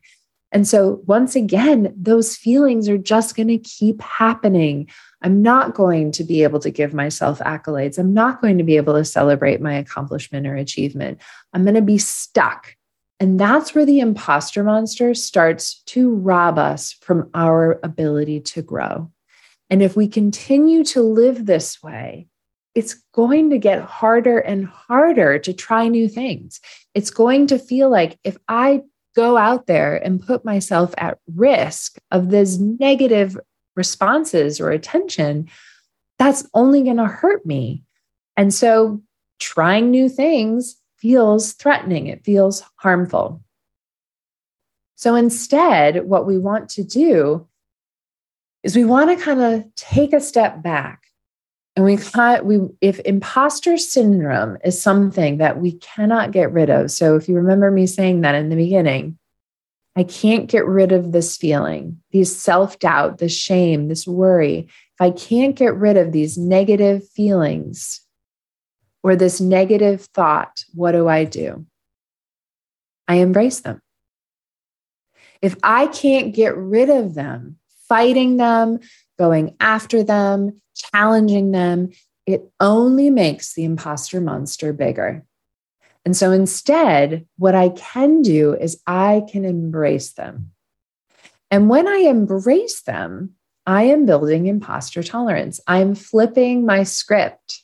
And 0.51 0.67
so, 0.67 1.01
once 1.05 1.35
again, 1.35 1.93
those 1.95 2.35
feelings 2.35 2.89
are 2.89 2.97
just 2.97 3.35
going 3.35 3.47
to 3.47 3.57
keep 3.57 4.01
happening. 4.01 4.89
I'm 5.21 5.41
not 5.41 5.75
going 5.75 6.11
to 6.13 6.23
be 6.23 6.43
able 6.43 6.59
to 6.61 6.71
give 6.71 6.93
myself 6.93 7.39
accolades. 7.39 7.97
I'm 7.97 8.13
not 8.13 8.41
going 8.41 8.57
to 8.57 8.63
be 8.63 8.77
able 8.77 8.95
to 8.95 9.05
celebrate 9.05 9.61
my 9.61 9.73
accomplishment 9.73 10.47
or 10.47 10.55
achievement. 10.55 11.19
I'm 11.53 11.63
going 11.63 11.75
to 11.75 11.81
be 11.81 11.97
stuck. 11.97 12.75
And 13.19 13.39
that's 13.39 13.75
where 13.75 13.85
the 13.85 13.99
imposter 13.99 14.63
monster 14.63 15.13
starts 15.13 15.83
to 15.83 16.15
rob 16.15 16.57
us 16.57 16.93
from 16.93 17.29
our 17.35 17.79
ability 17.83 18.39
to 18.39 18.63
grow. 18.63 19.11
And 19.69 19.83
if 19.83 19.95
we 19.95 20.07
continue 20.07 20.83
to 20.85 21.01
live 21.01 21.45
this 21.45 21.83
way, 21.83 22.27
it's 22.73 22.95
going 23.13 23.51
to 23.51 23.57
get 23.57 23.81
harder 23.81 24.39
and 24.39 24.65
harder 24.65 25.37
to 25.39 25.53
try 25.53 25.87
new 25.87 26.07
things. 26.07 26.61
It's 26.95 27.11
going 27.11 27.47
to 27.47 27.59
feel 27.59 27.89
like 27.89 28.17
if 28.23 28.37
I 28.47 28.81
go 29.15 29.37
out 29.37 29.67
there 29.67 29.95
and 29.97 30.25
put 30.25 30.45
myself 30.45 30.93
at 30.97 31.19
risk 31.35 31.97
of 32.11 32.29
this 32.29 32.57
negative 32.57 33.37
responses 33.75 34.59
or 34.59 34.71
attention, 34.71 35.49
that's 36.17 36.47
only 36.53 36.83
going 36.83 36.97
to 36.97 37.07
hurt 37.07 37.45
me. 37.45 37.83
And 38.37 38.53
so 38.53 39.01
trying 39.39 39.89
new 39.89 40.07
things 40.07 40.77
feels 40.97 41.53
threatening, 41.53 42.07
it 42.07 42.23
feels 42.23 42.63
harmful. 42.75 43.41
So 44.95 45.15
instead, 45.15 46.05
what 46.05 46.27
we 46.27 46.37
want 46.37 46.69
to 46.69 46.83
do 46.83 47.47
is 48.61 48.75
we 48.75 48.85
want 48.85 49.09
to 49.09 49.23
kind 49.23 49.41
of 49.41 49.65
take 49.75 50.13
a 50.13 50.21
step 50.21 50.61
back. 50.61 51.07
And 51.75 51.85
we, 51.85 51.97
we, 52.43 52.67
if 52.81 52.99
imposter 52.99 53.77
syndrome 53.77 54.57
is 54.63 54.79
something 54.79 55.37
that 55.37 55.59
we 55.59 55.71
cannot 55.73 56.31
get 56.31 56.51
rid 56.51 56.69
of. 56.69 56.91
So 56.91 57.15
if 57.15 57.27
you 57.27 57.35
remember 57.35 57.71
me 57.71 57.87
saying 57.87 58.21
that 58.21 58.35
in 58.35 58.49
the 58.49 58.55
beginning, 58.55 59.17
I 59.95 60.03
can't 60.03 60.49
get 60.49 60.65
rid 60.65 60.91
of 60.91 61.11
this 61.11 61.35
feeling, 61.35 62.01
these 62.11 62.33
self 62.35 62.79
doubt, 62.79 63.17
this 63.17 63.35
shame, 63.35 63.89
this 63.89 64.07
worry. 64.07 64.69
If 64.69 65.01
I 65.01 65.11
can't 65.11 65.55
get 65.55 65.75
rid 65.75 65.97
of 65.97 66.11
these 66.11 66.37
negative 66.37 67.07
feelings 67.09 68.01
or 69.03 69.15
this 69.15 69.41
negative 69.41 70.01
thought, 70.13 70.63
what 70.73 70.93
do 70.93 71.07
I 71.09 71.25
do? 71.25 71.65
I 73.07 73.15
embrace 73.15 73.59
them. 73.59 73.81
If 75.41 75.57
I 75.63 75.87
can't 75.87 76.33
get 76.33 76.55
rid 76.55 76.89
of 76.89 77.13
them, 77.13 77.57
fighting 77.89 78.37
them, 78.37 78.79
going 79.17 79.55
after 79.59 80.03
them, 80.03 80.61
challenging 80.75 81.51
them, 81.51 81.89
it 82.25 82.49
only 82.59 83.09
makes 83.09 83.55
the 83.55 83.65
imposter 83.65 84.21
monster 84.21 84.71
bigger. 84.71 85.25
And 86.05 86.17
so 86.17 86.31
instead, 86.31 87.27
what 87.37 87.55
I 87.55 87.69
can 87.69 88.21
do 88.21 88.53
is 88.53 88.81
I 88.87 89.23
can 89.29 89.45
embrace 89.45 90.13
them. 90.13 90.51
And 91.51 91.69
when 91.69 91.87
I 91.87 91.97
embrace 91.97 92.81
them, 92.81 93.35
I 93.67 93.83
am 93.83 94.05
building 94.05 94.47
imposter 94.47 95.03
tolerance. 95.03 95.59
I'm 95.67 95.93
flipping 95.93 96.65
my 96.65 96.83
script. 96.83 97.61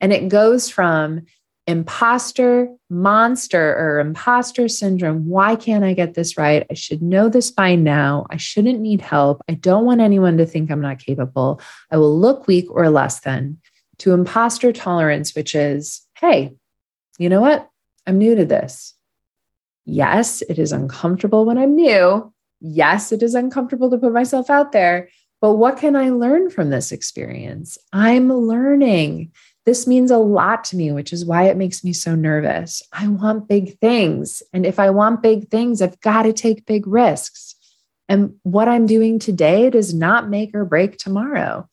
And 0.00 0.12
it 0.12 0.28
goes 0.28 0.68
from 0.68 1.22
imposter, 1.66 2.68
monster, 2.90 3.76
or 3.76 4.00
imposter 4.00 4.68
syndrome. 4.68 5.26
Why 5.26 5.56
can't 5.56 5.84
I 5.84 5.94
get 5.94 6.14
this 6.14 6.36
right? 6.36 6.66
I 6.70 6.74
should 6.74 7.00
know 7.00 7.28
this 7.28 7.50
by 7.50 7.76
now. 7.76 8.26
I 8.28 8.36
shouldn't 8.36 8.80
need 8.80 9.00
help. 9.00 9.40
I 9.48 9.54
don't 9.54 9.84
want 9.84 10.00
anyone 10.00 10.36
to 10.38 10.46
think 10.46 10.70
I'm 10.70 10.80
not 10.80 10.98
capable. 10.98 11.60
I 11.90 11.96
will 11.96 12.18
look 12.18 12.46
weak 12.46 12.66
or 12.70 12.90
less 12.90 13.20
than. 13.20 13.58
To 13.98 14.12
imposter 14.12 14.72
tolerance, 14.72 15.34
which 15.34 15.54
is, 15.54 16.06
hey, 16.14 16.54
you 17.20 17.28
know 17.28 17.42
what? 17.42 17.68
I'm 18.06 18.16
new 18.16 18.34
to 18.34 18.46
this. 18.46 18.94
Yes, 19.84 20.40
it 20.42 20.58
is 20.58 20.72
uncomfortable 20.72 21.44
when 21.44 21.58
I'm 21.58 21.76
new. 21.76 22.32
Yes, 22.60 23.12
it 23.12 23.22
is 23.22 23.34
uncomfortable 23.34 23.90
to 23.90 23.98
put 23.98 24.14
myself 24.14 24.48
out 24.48 24.72
there. 24.72 25.10
But 25.42 25.54
what 25.54 25.76
can 25.76 25.96
I 25.96 26.08
learn 26.08 26.48
from 26.48 26.70
this 26.70 26.92
experience? 26.92 27.76
I'm 27.92 28.32
learning. 28.32 29.32
This 29.66 29.86
means 29.86 30.10
a 30.10 30.16
lot 30.16 30.64
to 30.64 30.76
me, 30.76 30.92
which 30.92 31.12
is 31.12 31.26
why 31.26 31.44
it 31.44 31.58
makes 31.58 31.84
me 31.84 31.92
so 31.92 32.14
nervous. 32.14 32.82
I 32.90 33.06
want 33.06 33.48
big 33.48 33.78
things. 33.80 34.42
And 34.54 34.64
if 34.64 34.78
I 34.78 34.88
want 34.88 35.22
big 35.22 35.50
things, 35.50 35.82
I've 35.82 36.00
got 36.00 36.22
to 36.22 36.32
take 36.32 36.64
big 36.64 36.86
risks. 36.86 37.54
And 38.08 38.36
what 38.44 38.66
I'm 38.66 38.86
doing 38.86 39.18
today 39.18 39.68
does 39.68 39.92
not 39.92 40.30
make 40.30 40.54
or 40.54 40.64
break 40.64 40.96
tomorrow. 40.96 41.68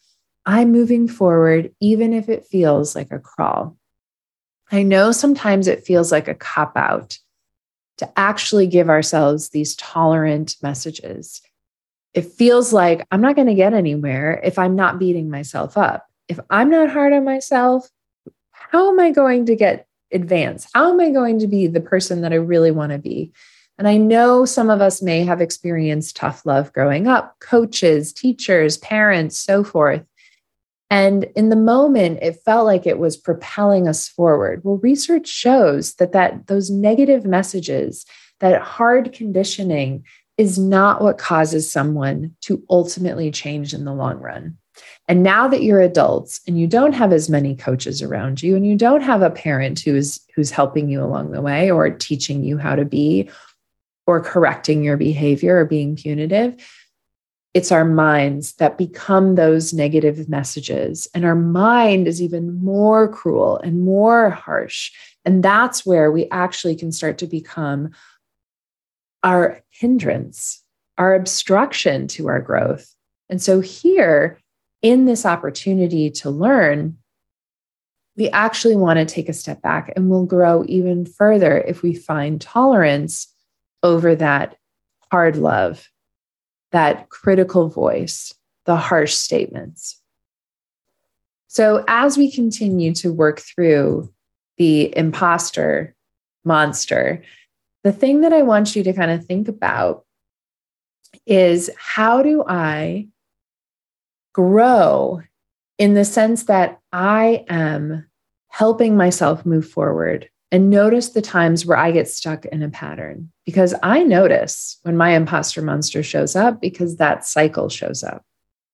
I'm 0.45 0.73
moving 0.73 1.07
forward, 1.07 1.73
even 1.79 2.11
if 2.13 2.27
it 2.27 2.47
feels 2.47 2.97
like 2.97 3.11
a 3.11 3.19
crawl. 3.19 3.77
I 4.71 4.83
know 4.83 5.11
sometimes 5.11 5.67
it 5.67 5.85
feels 5.85 6.11
like 6.11 6.27
a 6.27 6.35
cop 6.35 6.75
out 6.75 7.17
to 7.97 8.19
actually 8.19 8.67
give 8.67 8.89
ourselves 8.89 9.49
these 9.49 9.75
tolerant 9.75 10.55
messages. 10.61 11.41
It 12.13 12.25
feels 12.25 12.73
like 12.73 13.05
I'm 13.11 13.21
not 13.21 13.35
going 13.35 13.47
to 13.47 13.53
get 13.53 13.73
anywhere 13.73 14.39
if 14.43 14.59
I'm 14.59 14.75
not 14.75 14.99
beating 14.99 15.29
myself 15.29 15.77
up. 15.77 16.05
If 16.27 16.39
I'm 16.49 16.69
not 16.69 16.89
hard 16.89 17.13
on 17.13 17.23
myself, 17.23 17.89
how 18.51 18.89
am 18.89 18.99
I 18.99 19.11
going 19.11 19.45
to 19.45 19.55
get 19.55 19.87
advanced? 20.11 20.69
How 20.73 20.91
am 20.91 20.99
I 20.99 21.11
going 21.11 21.39
to 21.39 21.47
be 21.47 21.67
the 21.67 21.81
person 21.81 22.21
that 22.21 22.33
I 22.33 22.37
really 22.37 22.71
want 22.71 22.91
to 22.91 22.97
be? 22.97 23.31
And 23.77 23.87
I 23.87 23.97
know 23.97 24.45
some 24.45 24.69
of 24.69 24.81
us 24.81 25.01
may 25.01 25.23
have 25.23 25.41
experienced 25.41 26.15
tough 26.15 26.45
love 26.45 26.73
growing 26.73 27.07
up, 27.07 27.35
coaches, 27.39 28.11
teachers, 28.11 28.77
parents, 28.77 29.37
so 29.37 29.63
forth. 29.63 30.03
And 30.89 31.25
in 31.35 31.49
the 31.49 31.55
moment, 31.55 32.19
it 32.21 32.41
felt 32.45 32.65
like 32.65 32.87
it 32.87 32.99
was 32.99 33.17
propelling 33.17 33.87
us 33.87 34.07
forward. 34.07 34.61
Well, 34.63 34.77
research 34.77 35.27
shows 35.27 35.95
that, 35.95 36.13
that 36.13 36.47
those 36.47 36.69
negative 36.69 37.25
messages, 37.25 38.05
that 38.39 38.61
hard 38.61 39.11
conditioning, 39.11 40.05
is 40.37 40.57
not 40.57 41.01
what 41.01 41.17
causes 41.17 41.69
someone 41.69 42.35
to 42.41 42.63
ultimately 42.69 43.31
change 43.31 43.73
in 43.73 43.85
the 43.85 43.93
long 43.93 44.19
run. 44.19 44.57
And 45.07 45.23
now 45.23 45.47
that 45.47 45.63
you're 45.63 45.81
adults 45.81 46.39
and 46.47 46.59
you 46.59 46.67
don't 46.67 46.93
have 46.93 47.11
as 47.11 47.29
many 47.29 47.55
coaches 47.55 48.01
around 48.01 48.43
you 48.43 48.55
and 48.55 48.65
you 48.65 48.75
don't 48.75 49.01
have 49.01 49.23
a 49.23 49.31
parent 49.31 49.79
who's 49.79 50.19
who's 50.35 50.51
helping 50.51 50.89
you 50.89 51.03
along 51.03 51.31
the 51.31 51.41
way 51.41 51.71
or 51.71 51.89
teaching 51.89 52.43
you 52.43 52.59
how 52.59 52.75
to 52.75 52.85
be 52.85 53.29
or 54.05 54.21
correcting 54.21 54.83
your 54.83 54.97
behavior 54.97 55.57
or 55.57 55.65
being 55.65 55.95
punitive, 55.95 56.55
it's 57.57 57.71
our 57.71 57.83
minds 57.83 58.53
that 58.57 58.77
become 58.77 59.33
those 59.33 59.73
negative 59.73 60.29
messages. 60.29 61.07
And 61.15 61.25
our 61.25 61.33
mind 61.33 62.07
is 62.07 62.21
even 62.21 62.63
more 62.63 63.07
cruel 63.07 63.57
and 63.57 63.81
more 63.81 64.29
harsh 64.29 64.91
And 65.25 65.43
that's 65.43 65.83
where 65.83 66.11
we 66.11 66.29
actually 66.29 66.75
can 66.75 66.91
start 66.91 67.17
to 67.17 67.25
become 67.25 67.89
our 69.23 69.63
hindrance, 69.71 70.63
our 70.99 71.15
obstruction 71.15 72.07
to 72.09 72.27
our 72.27 72.39
growth. 72.39 72.93
And 73.27 73.41
so, 73.41 73.59
here 73.59 74.37
in 74.83 75.05
this 75.05 75.25
opportunity 75.25 76.11
to 76.11 76.29
learn, 76.29 76.97
we 78.15 78.29
actually 78.29 78.75
want 78.75 78.99
to 78.99 79.05
take 79.05 79.29
a 79.29 79.33
step 79.33 79.63
back 79.63 79.91
and 79.95 80.11
we'll 80.11 80.27
grow 80.27 80.63
even 80.67 81.07
further 81.07 81.57
if 81.57 81.81
we 81.81 81.95
find 81.95 82.39
tolerance 82.39 83.27
over 83.81 84.15
that 84.15 84.57
hard 85.11 85.37
love, 85.37 85.89
that 86.71 87.09
critical 87.09 87.69
voice, 87.69 88.33
the 88.65 88.75
harsh 88.75 89.13
statements. 89.13 90.01
So, 91.47 91.83
as 91.87 92.17
we 92.17 92.31
continue 92.31 92.93
to 92.95 93.11
work 93.11 93.39
through 93.39 94.13
the 94.57 94.95
imposter 94.97 95.95
monster, 96.43 97.23
the 97.83 97.91
thing 97.91 98.21
that 98.21 98.33
I 98.33 98.41
want 98.41 98.75
you 98.75 98.83
to 98.83 98.93
kind 98.93 99.11
of 99.11 99.25
think 99.25 99.47
about 99.47 100.03
is 101.25 101.69
how 101.77 102.21
do 102.21 102.43
I 102.47 103.07
grow 104.33 105.21
in 105.77 105.93
the 105.93 106.05
sense 106.05 106.43
that 106.43 106.79
I 106.91 107.45
am 107.49 108.05
helping 108.49 108.97
myself 108.97 109.45
move 109.45 109.69
forward 109.69 110.29
and 110.51 110.69
notice 110.69 111.09
the 111.09 111.21
times 111.21 111.65
where 111.65 111.77
I 111.77 111.91
get 111.91 112.07
stuck 112.07 112.45
in 112.45 112.63
a 112.63 112.69
pattern 112.69 113.31
because 113.45 113.73
I 113.83 114.03
notice 114.03 114.79
when 114.83 114.95
my 114.95 115.15
imposter 115.15 115.61
monster 115.61 116.03
shows 116.03 116.35
up 116.35 116.61
because 116.61 116.97
that 116.97 117.25
cycle 117.25 117.69
shows 117.69 118.03
up. 118.03 118.23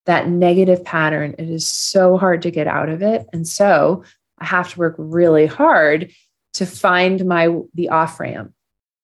That 0.05 0.27
negative 0.27 0.83
pattern, 0.83 1.33
it 1.39 1.49
is 1.49 1.67
so 1.67 2.17
hard 2.17 2.41
to 2.43 2.51
get 2.51 2.67
out 2.67 2.89
of 2.89 3.01
it. 3.01 3.25
And 3.33 3.47
so 3.47 4.03
I 4.37 4.45
have 4.45 4.71
to 4.73 4.79
work 4.79 4.95
really 4.97 5.45
hard 5.45 6.11
to 6.55 6.65
find 6.65 7.25
my 7.25 7.49
the 7.73 7.89
off 7.89 8.19
ramp 8.19 8.53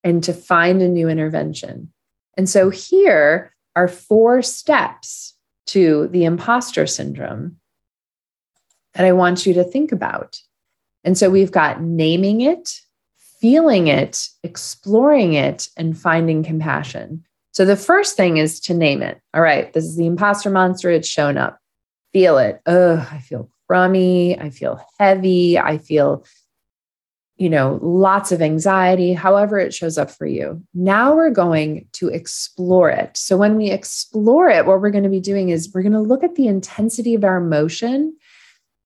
and 0.04 0.24
to 0.26 0.34
find 0.34 0.82
a 0.82 0.88
new 0.88 1.10
intervention. 1.10 1.92
And 2.38 2.48
so 2.48 2.70
here 2.70 3.56
are 3.76 3.88
four 3.88 4.42
steps 4.42 5.36
to 5.68 6.08
the 6.12 6.26
imposter 6.26 6.86
syndrome 6.86 7.58
that 8.94 9.06
I 9.06 9.14
want 9.14 9.46
you 9.46 9.54
to 9.56 9.64
think 9.64 9.92
about. 9.92 10.40
And 11.04 11.18
so 11.18 11.30
we've 11.30 11.52
got 11.52 11.82
naming 11.82 12.42
it, 12.42 12.82
feeling 13.40 13.88
it, 13.88 14.28
exploring 14.44 15.34
it, 15.34 15.70
and 15.78 15.98
finding 15.98 16.44
compassion. 16.44 17.24
So 17.52 17.66
the 17.66 17.78
first 17.78 18.16
thing 18.16 18.38
is 18.38 18.60
to 18.62 18.74
name 18.74 19.02
it. 19.02 19.20
All 19.34 19.42
right, 19.42 19.72
this 19.74 19.86
is 19.86 19.96
the 19.96 20.06
imposter 20.06 20.50
monster. 20.50 20.92
It's 20.92 21.08
shown 21.08 21.38
up. 21.38 21.60
Feel 22.14 22.38
it. 22.38 22.62
Oh, 22.66 23.08
I 23.12 23.20
feel 23.20 23.50
crummy. 23.68 24.40
I 24.40 24.50
feel 24.50 24.84
heavy. 24.98 25.58
I 25.58 25.78
feel, 25.78 26.26
you 27.38 27.50
know, 27.50 27.80
lots 27.82 28.32
of 28.32 28.42
anxiety, 28.42 29.14
however 29.14 29.58
it 29.58 29.74
shows 29.74 29.98
up 29.98 30.12
for 30.12 30.26
you. 30.26 30.62
Now 30.74 31.16
we're 31.16 31.30
going 31.30 31.88
to 31.94 32.10
explore 32.10 32.90
it. 32.90 33.16
So 33.16 33.38
when 33.38 33.56
we 33.56 33.72
explore 33.72 34.50
it, 34.50 34.66
what 34.66 34.82
we're 34.82 34.90
going 34.90 35.04
to 35.04 35.10
be 35.10 35.20
doing 35.20 35.50
is 35.50 35.72
we're 35.74 35.84
going 35.84 35.94
to 35.94 36.00
look 36.00 36.24
at 36.24 36.36
the 36.36 36.48
intensity 36.48 37.16
of 37.16 37.24
our 37.24 37.38
emotion 37.38 38.16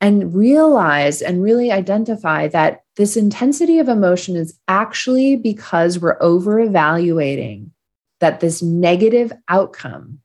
and 0.03 0.36
realize 0.36 1.22
and 1.22 1.41
really 1.41 1.72
identify 1.72 2.45
that 2.50 2.81
this 2.98 3.15
intensity 3.15 3.79
of 3.79 3.88
emotion 3.88 4.36
is 4.36 4.60
actually 4.67 5.38
because 5.38 5.98
we're 5.98 6.22
over 6.22 6.60
evaluating 6.60 7.72
that 8.19 8.41
this 8.41 8.62
negative 8.62 9.31
outcome 9.48 10.19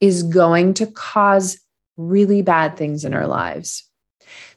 is 0.00 0.24
going 0.24 0.74
to 0.74 0.86
cause 0.88 1.60
really 1.96 2.42
bad 2.42 2.76
things 2.76 3.04
in 3.04 3.14
our 3.14 3.28
lives. 3.28 3.88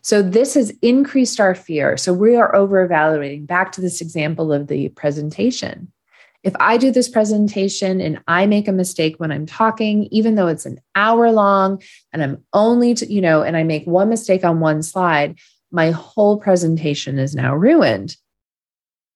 So, 0.02 0.24
this 0.24 0.56
has 0.56 0.72
increased 0.82 1.40
our 1.40 1.54
fear. 1.54 1.96
So, 1.96 2.12
we 2.12 2.36
are 2.36 2.56
over 2.56 2.82
evaluating. 2.82 3.46
Back 3.46 3.72
to 3.74 3.82
this 3.82 4.02
example 4.02 4.52
of 4.52 4.68
the 4.68 4.90
presentation 4.90 5.92
if 6.44 6.56
I 6.60 6.78
do 6.78 6.92
this 6.92 7.10
presentation 7.10 8.00
and 8.00 8.22
I 8.28 8.46
make 8.46 8.68
a 8.68 8.72
mistake 8.74 9.16
when 9.18 9.32
I'm 9.32 9.46
talking, 9.46 10.06
even 10.12 10.36
though 10.36 10.48
it's 10.48 10.66
an 10.66 10.80
hour 10.96 11.32
long 11.32 11.82
and 12.14 12.24
I'm 12.24 12.44
only, 12.54 12.94
to, 12.96 13.12
you 13.12 13.22
know, 13.22 13.42
and 13.42 13.58
I 13.58 13.64
make 13.64 13.86
one 13.86 14.10
mistake 14.10 14.46
on 14.46 14.60
one 14.60 14.84
slide, 14.84 15.38
my 15.72 15.92
whole 15.92 16.40
presentation 16.40 17.20
is 17.20 17.36
now 17.36 17.56
ruined. 17.56 18.16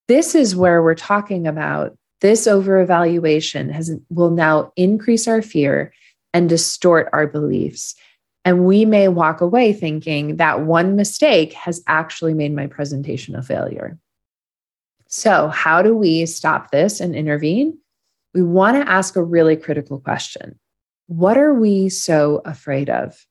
This 0.08 0.36
is 0.36 0.56
where 0.56 0.84
we're 0.84 0.96
talking 0.96 1.48
about 1.48 1.96
this 2.20 2.48
over 2.48 2.80
evaluation 2.80 3.70
has 3.70 3.92
will 4.10 4.30
now 4.30 4.72
increase 4.76 5.28
our 5.28 5.42
fear 5.42 5.94
and 6.34 6.50
distort 6.50 7.10
our 7.14 7.28
beliefs. 7.28 7.96
And 8.44 8.66
we 8.66 8.86
may 8.86 9.08
walk 9.08 9.42
away 9.42 9.74
thinking 9.74 10.38
that 10.38 10.62
one 10.62 10.96
mistake 10.96 11.54
has 11.54 11.84
actually 11.88 12.34
made 12.34 12.54
my 12.54 12.68
presentation 12.68 13.36
a 13.36 13.44
failure. 13.44 13.98
So, 15.12 15.50
how 15.50 15.82
do 15.82 15.94
we 15.94 16.26
stop 16.26 16.72
this 16.72 17.02
and 17.02 17.14
intervene? 17.14 17.78
We 18.34 18.44
want 18.44 18.78
to 18.78 18.90
ask 18.90 19.18
a 19.18 19.24
really 19.24 19.58
critical 19.58 20.00
question 20.00 20.58
What 21.08 21.38
are 21.38 21.54
we 21.54 21.90
so 21.90 22.42
afraid 22.46 22.90
of? 22.90 23.26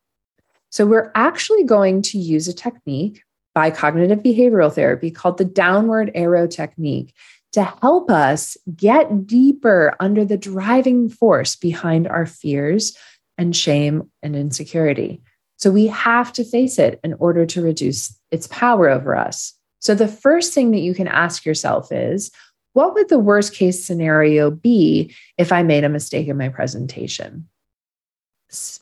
So, 0.68 0.84
we're 0.84 1.10
actually 1.14 1.64
going 1.64 2.02
to 2.02 2.18
use 2.18 2.48
a 2.48 2.52
technique 2.52 3.22
by 3.54 3.70
cognitive 3.70 4.18
behavioral 4.18 4.72
therapy 4.72 5.10
called 5.10 5.38
the 5.38 5.44
downward 5.46 6.10
arrow 6.14 6.46
technique 6.46 7.14
to 7.52 7.64
help 7.64 8.10
us 8.10 8.58
get 8.76 9.26
deeper 9.26 9.96
under 9.98 10.24
the 10.24 10.36
driving 10.36 11.08
force 11.08 11.56
behind 11.56 12.06
our 12.06 12.26
fears 12.26 12.96
and 13.38 13.56
shame 13.56 14.10
and 14.22 14.36
insecurity. 14.36 15.22
So 15.56 15.70
we 15.70 15.86
have 15.86 16.32
to 16.34 16.44
face 16.44 16.78
it 16.78 17.00
in 17.02 17.14
order 17.14 17.46
to 17.46 17.62
reduce 17.62 18.16
its 18.30 18.46
power 18.48 18.88
over 18.88 19.16
us. 19.16 19.54
So 19.80 19.94
the 19.94 20.08
first 20.08 20.52
thing 20.52 20.70
that 20.70 20.80
you 20.80 20.94
can 20.94 21.08
ask 21.08 21.44
yourself 21.44 21.90
is 21.90 22.30
what 22.72 22.94
would 22.94 23.08
the 23.08 23.18
worst 23.18 23.54
case 23.54 23.84
scenario 23.84 24.50
be 24.50 25.14
if 25.36 25.52
I 25.52 25.62
made 25.62 25.84
a 25.84 25.88
mistake 25.88 26.28
in 26.28 26.36
my 26.36 26.48
presentation? 26.48 27.48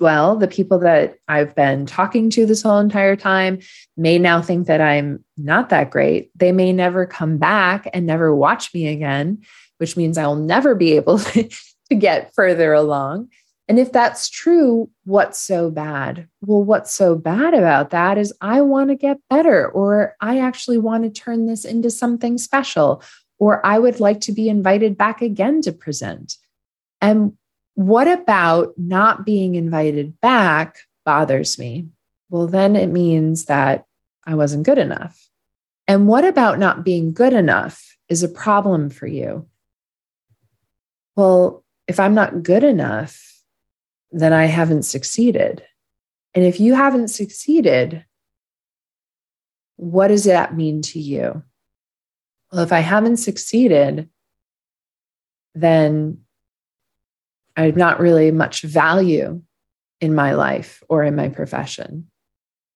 Well, 0.00 0.37
the 0.37 0.48
people 0.48 0.78
that 0.80 1.18
I've 1.28 1.54
been 1.54 1.84
talking 1.84 2.30
to 2.30 2.46
this 2.46 2.62
whole 2.62 2.78
entire 2.78 3.16
time 3.16 3.58
may 3.96 4.18
now 4.18 4.40
think 4.40 4.66
that 4.66 4.80
I'm 4.80 5.24
not 5.37 5.68
that 5.68 5.90
great. 5.90 6.30
They 6.34 6.52
may 6.52 6.72
never 6.72 7.06
come 7.06 7.37
back 7.37 7.88
and 7.92 8.06
never 8.06 8.34
watch 8.34 8.72
me 8.72 8.88
again, 8.88 9.42
which 9.76 9.96
means 9.96 10.16
I'll 10.16 10.37
never 10.37 10.74
be 10.74 10.92
able 10.92 11.18
to, 11.18 11.48
get 11.98 12.34
further 12.34 12.74
along. 12.74 13.30
And 13.68 13.78
if 13.78 13.92
that's 13.92 14.31
true, 14.31 14.88
what's 15.04 15.38
so 15.38 15.70
bad? 15.70 16.26
Well, 16.40 16.64
what's 16.64 16.92
so 16.92 17.14
bad 17.14 17.52
about 17.52 17.90
that 17.90 18.16
is 18.16 18.33
I 18.40 18.62
want 18.62 18.88
to 18.88 18.96
get 18.96 19.18
better, 19.28 19.68
or 19.68 20.16
I 20.22 20.38
actually 20.38 20.78
want 20.78 21.04
to 21.04 21.11
turn 21.11 21.46
this 21.46 21.66
into 21.66 21.90
something 21.90 22.38
special, 22.38 23.02
or 23.38 23.64
I 23.64 23.78
would 23.78 24.00
like 24.00 24.22
to 24.22 24.33
be 24.33 24.48
invited 24.48 24.96
back 24.96 25.20
again 25.20 25.61
to 25.62 25.72
present. 25.72 26.38
And 27.02 27.37
what 27.74 28.09
about 28.09 28.72
not 28.78 29.26
being 29.26 29.54
invited 29.54 30.18
back 30.20 30.78
bothers 31.04 31.59
me? 31.59 31.88
Well, 32.31 32.46
then 32.46 32.74
it 32.74 32.88
means 32.88 33.44
that 33.44 33.85
I 34.24 34.35
wasn't 34.35 34.64
good 34.64 34.78
enough. 34.78 35.28
And 35.87 36.09
what 36.09 36.24
about 36.24 36.59
not 36.59 36.85
being 36.85 37.12
good 37.12 37.35
enough 37.35 37.96
is 38.09 38.22
a 38.22 38.28
problem 38.28 38.88
for 38.88 39.07
you? 39.07 39.46
Well, 41.16 41.64
if 41.87 42.00
I'm 42.00 42.14
not 42.14 42.42
good 42.42 42.64
enough, 42.64 43.28
then 44.11 44.33
I 44.33 44.47
haven't 44.47 44.85
succeeded. 44.85 45.62
And 46.35 46.44
if 46.44 46.61
you 46.61 46.75
haven't 46.75 47.09
succeeded, 47.09 48.05
what 49.77 50.09
does 50.09 50.25
that 50.25 50.57
mean 50.57 50.83
to 50.83 51.01
you? 51.01 51.42
Well, 52.53 52.62
if 52.62 52.73
I 52.73 52.81
haven't 52.81 53.18
succeeded, 53.18 54.09
then 55.55 56.18
I 57.57 57.62
have 57.62 57.77
not 57.77 58.01
really 58.01 58.31
much 58.31 58.62
value 58.62 59.42
in 60.01 60.14
my 60.14 60.35
life 60.35 60.83
or 60.88 61.03
in 61.03 61.16
my 61.16 61.29
profession. 61.29 62.09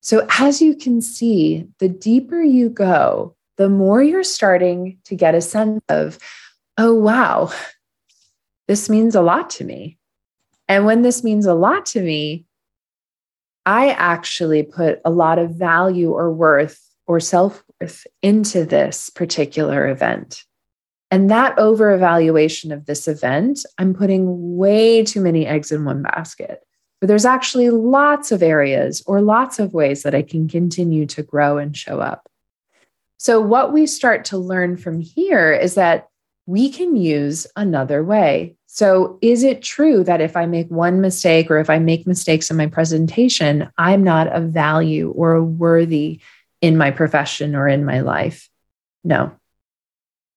So, 0.00 0.26
as 0.38 0.60
you 0.60 0.74
can 0.74 1.00
see, 1.00 1.68
the 1.78 1.88
deeper 1.88 2.42
you 2.42 2.68
go, 2.68 3.36
the 3.56 3.68
more 3.68 4.02
you're 4.02 4.24
starting 4.24 4.98
to 5.04 5.14
get 5.14 5.36
a 5.36 5.40
sense 5.40 5.80
of, 5.88 6.18
oh, 6.76 6.94
wow, 6.94 7.52
this 8.66 8.90
means 8.90 9.14
a 9.14 9.22
lot 9.22 9.50
to 9.50 9.64
me. 9.64 9.98
And 10.68 10.86
when 10.86 11.02
this 11.02 11.22
means 11.24 11.46
a 11.46 11.54
lot 11.54 11.86
to 11.86 12.00
me, 12.00 12.44
I 13.66 13.90
actually 13.90 14.62
put 14.62 15.00
a 15.04 15.10
lot 15.10 15.38
of 15.38 15.50
value 15.54 16.12
or 16.12 16.32
worth 16.32 16.80
or 17.06 17.20
self 17.20 17.62
worth 17.80 18.06
into 18.22 18.64
this 18.64 19.10
particular 19.10 19.88
event. 19.88 20.44
And 21.10 21.30
that 21.30 21.58
over 21.58 21.92
evaluation 21.92 22.72
of 22.72 22.86
this 22.86 23.06
event, 23.06 23.66
I'm 23.76 23.92
putting 23.92 24.56
way 24.56 25.04
too 25.04 25.20
many 25.20 25.46
eggs 25.46 25.70
in 25.70 25.84
one 25.84 26.02
basket. 26.02 26.62
But 27.00 27.08
there's 27.08 27.26
actually 27.26 27.68
lots 27.68 28.32
of 28.32 28.42
areas 28.42 29.02
or 29.06 29.20
lots 29.20 29.58
of 29.58 29.74
ways 29.74 30.04
that 30.04 30.14
I 30.14 30.22
can 30.22 30.48
continue 30.48 31.04
to 31.06 31.22
grow 31.22 31.58
and 31.58 31.76
show 31.76 32.00
up. 32.00 32.28
So, 33.18 33.40
what 33.40 33.72
we 33.72 33.86
start 33.86 34.24
to 34.26 34.38
learn 34.38 34.76
from 34.76 35.00
here 35.00 35.52
is 35.52 35.74
that 35.74 36.08
we 36.46 36.70
can 36.70 36.96
use 36.96 37.46
another 37.56 38.02
way. 38.02 38.56
So, 38.74 39.18
is 39.20 39.44
it 39.44 39.60
true 39.60 40.02
that 40.04 40.22
if 40.22 40.34
I 40.34 40.46
make 40.46 40.70
one 40.70 41.02
mistake 41.02 41.50
or 41.50 41.58
if 41.58 41.68
I 41.68 41.78
make 41.78 42.06
mistakes 42.06 42.50
in 42.50 42.56
my 42.56 42.68
presentation, 42.68 43.68
I'm 43.76 44.02
not 44.02 44.28
of 44.28 44.44
value 44.44 45.10
or 45.10 45.42
worthy 45.42 46.22
in 46.62 46.78
my 46.78 46.90
profession 46.90 47.54
or 47.54 47.68
in 47.68 47.84
my 47.84 48.00
life? 48.00 48.48
No, 49.04 49.32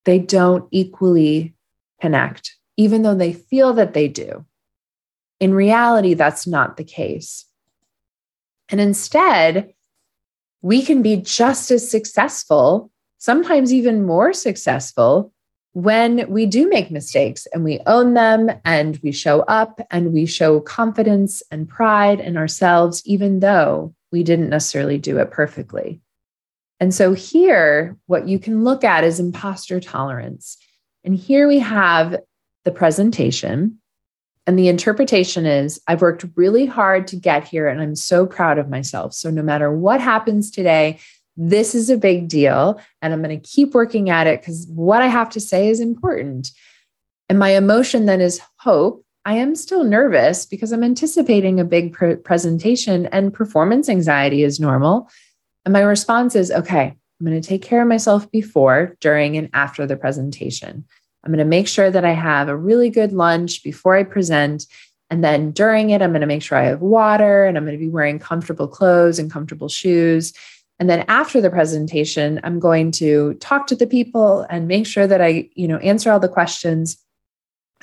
they 0.04 0.20
don't 0.20 0.68
equally 0.72 1.56
connect, 2.02 2.58
even 2.76 3.04
though 3.04 3.16
they 3.16 3.32
feel 3.32 3.72
that 3.76 3.94
they 3.94 4.10
do. 4.10 4.46
In 5.40 5.54
reality, 5.54 6.14
that's 6.14 6.46
not 6.46 6.76
the 6.76 6.84
case. 6.84 7.46
And 8.68 8.82
instead, 8.82 9.74
we 10.62 10.82
can 10.82 11.02
be 11.02 11.16
just 11.16 11.72
as 11.72 11.90
successful, 11.90 12.92
sometimes 13.18 13.72
even 13.72 14.06
more 14.06 14.34
successful, 14.34 15.32
when 15.76 16.26
we 16.30 16.46
do 16.46 16.70
make 16.70 16.90
mistakes 16.90 17.48
and 17.52 17.62
we 17.62 17.82
own 17.86 18.14
them 18.14 18.50
and 18.64 18.98
we 19.04 19.12
show 19.12 19.42
up 19.42 19.82
and 19.92 20.14
we 20.14 20.26
show 20.26 20.62
confidence 20.62 21.44
and 21.52 21.68
pride 21.68 22.22
in 22.22 22.38
ourselves, 22.38 23.02
even 23.06 23.42
though 23.42 23.94
we 24.10 24.24
didn't 24.24 24.50
necessarily 24.50 24.98
do 24.98 25.18
it 25.18 25.32
perfectly. 25.32 26.00
And 26.80 26.94
so, 26.94 27.12
here, 27.12 27.98
what 28.06 28.26
you 28.26 28.40
can 28.40 28.64
look 28.64 28.86
at 28.86 29.04
is 29.04 29.20
imposter 29.20 29.82
tolerance. 29.82 30.56
And 31.04 31.14
here 31.14 31.46
we 31.46 31.60
have 31.60 32.22
the 32.64 32.72
presentation. 32.72 33.78
And 34.48 34.58
the 34.58 34.70
interpretation 34.70 35.46
is 35.46 35.82
I've 35.88 36.02
worked 36.02 36.24
really 36.36 36.66
hard 36.66 37.08
to 37.08 37.18
get 37.18 37.46
here 37.46 37.68
and 37.68 37.82
I'm 37.82 37.96
so 37.96 38.26
proud 38.26 38.60
of 38.60 38.70
myself. 38.70 39.14
So, 39.14 39.30
no 39.30 39.42
matter 39.42 39.70
what 39.70 40.00
happens 40.00 40.52
today, 40.52 41.00
this 41.38 41.76
is 41.76 41.90
a 41.90 41.98
big 41.98 42.28
deal. 42.28 42.80
And 43.02 43.14
I'm 43.14 43.22
going 43.22 43.40
to 43.40 43.48
keep 43.48 43.74
working 43.74 44.10
at 44.10 44.28
it 44.28 44.42
because 44.42 44.68
what 44.68 45.02
I 45.02 45.08
have 45.08 45.30
to 45.32 45.40
say 45.40 45.70
is 45.70 45.80
important. 45.80 46.52
And 47.30 47.40
my 47.40 47.50
emotion 47.50 48.06
then 48.06 48.22
is 48.22 48.42
hope. 48.60 49.04
I 49.26 49.36
am 49.36 49.56
still 49.56 49.84
nervous 49.84 50.46
because 50.46 50.72
I'm 50.72 50.84
anticipating 50.84 51.60
a 51.60 51.66
big 51.66 51.94
presentation 52.24 53.08
and 53.08 53.34
performance 53.34 53.90
anxiety 53.90 54.44
is 54.44 54.60
normal. 54.60 55.10
And 55.66 55.74
my 55.74 55.82
response 55.82 56.36
is 56.36 56.52
okay, 56.52 56.96
I'm 57.20 57.26
going 57.26 57.42
to 57.42 57.48
take 57.48 57.64
care 57.64 57.82
of 57.82 57.88
myself 57.88 58.30
before, 58.30 58.96
during, 59.00 59.36
and 59.36 59.50
after 59.54 59.88
the 59.88 59.98
presentation. 59.98 60.86
I'm 61.24 61.32
going 61.32 61.40
to 61.40 61.46
make 61.46 61.68
sure 61.68 61.90
that 61.90 62.06
I 62.06 62.12
have 62.12 62.50
a 62.50 62.56
really 62.56 62.92
good 62.92 63.14
lunch 63.14 63.64
before 63.64 63.96
I 63.96 64.04
present. 64.04 64.68
And 65.10 65.24
then 65.24 65.52
during 65.52 65.90
it, 65.90 66.04
I'm 66.04 66.12
going 66.12 66.22
to 66.22 66.28
make 66.28 66.44
sure 66.44 66.58
I 66.58 66.66
have 66.66 66.82
water 66.82 67.46
and 67.46 67.58
I'm 67.58 67.66
going 67.66 67.78
to 67.78 67.84
be 67.84 67.90
wearing 67.90 68.20
comfortable 68.20 68.68
clothes 68.68 69.18
and 69.18 69.32
comfortable 69.32 69.70
shoes. 69.70 70.34
And 70.80 70.90
then 70.90 71.06
after 71.08 71.40
the 71.40 71.50
presentation, 71.50 72.40
I'm 72.44 72.60
going 72.60 72.92
to 72.94 73.36
talk 73.36 73.68
to 73.68 73.76
the 73.76 73.88
people 73.88 74.46
and 74.50 74.68
make 74.68 74.86
sure 74.86 75.08
that 75.08 75.22
I, 75.22 75.50
you 75.56 75.68
know, 75.68 75.78
answer 75.78 76.12
all 76.12 76.20
the 76.20 76.28
questions. 76.28 76.98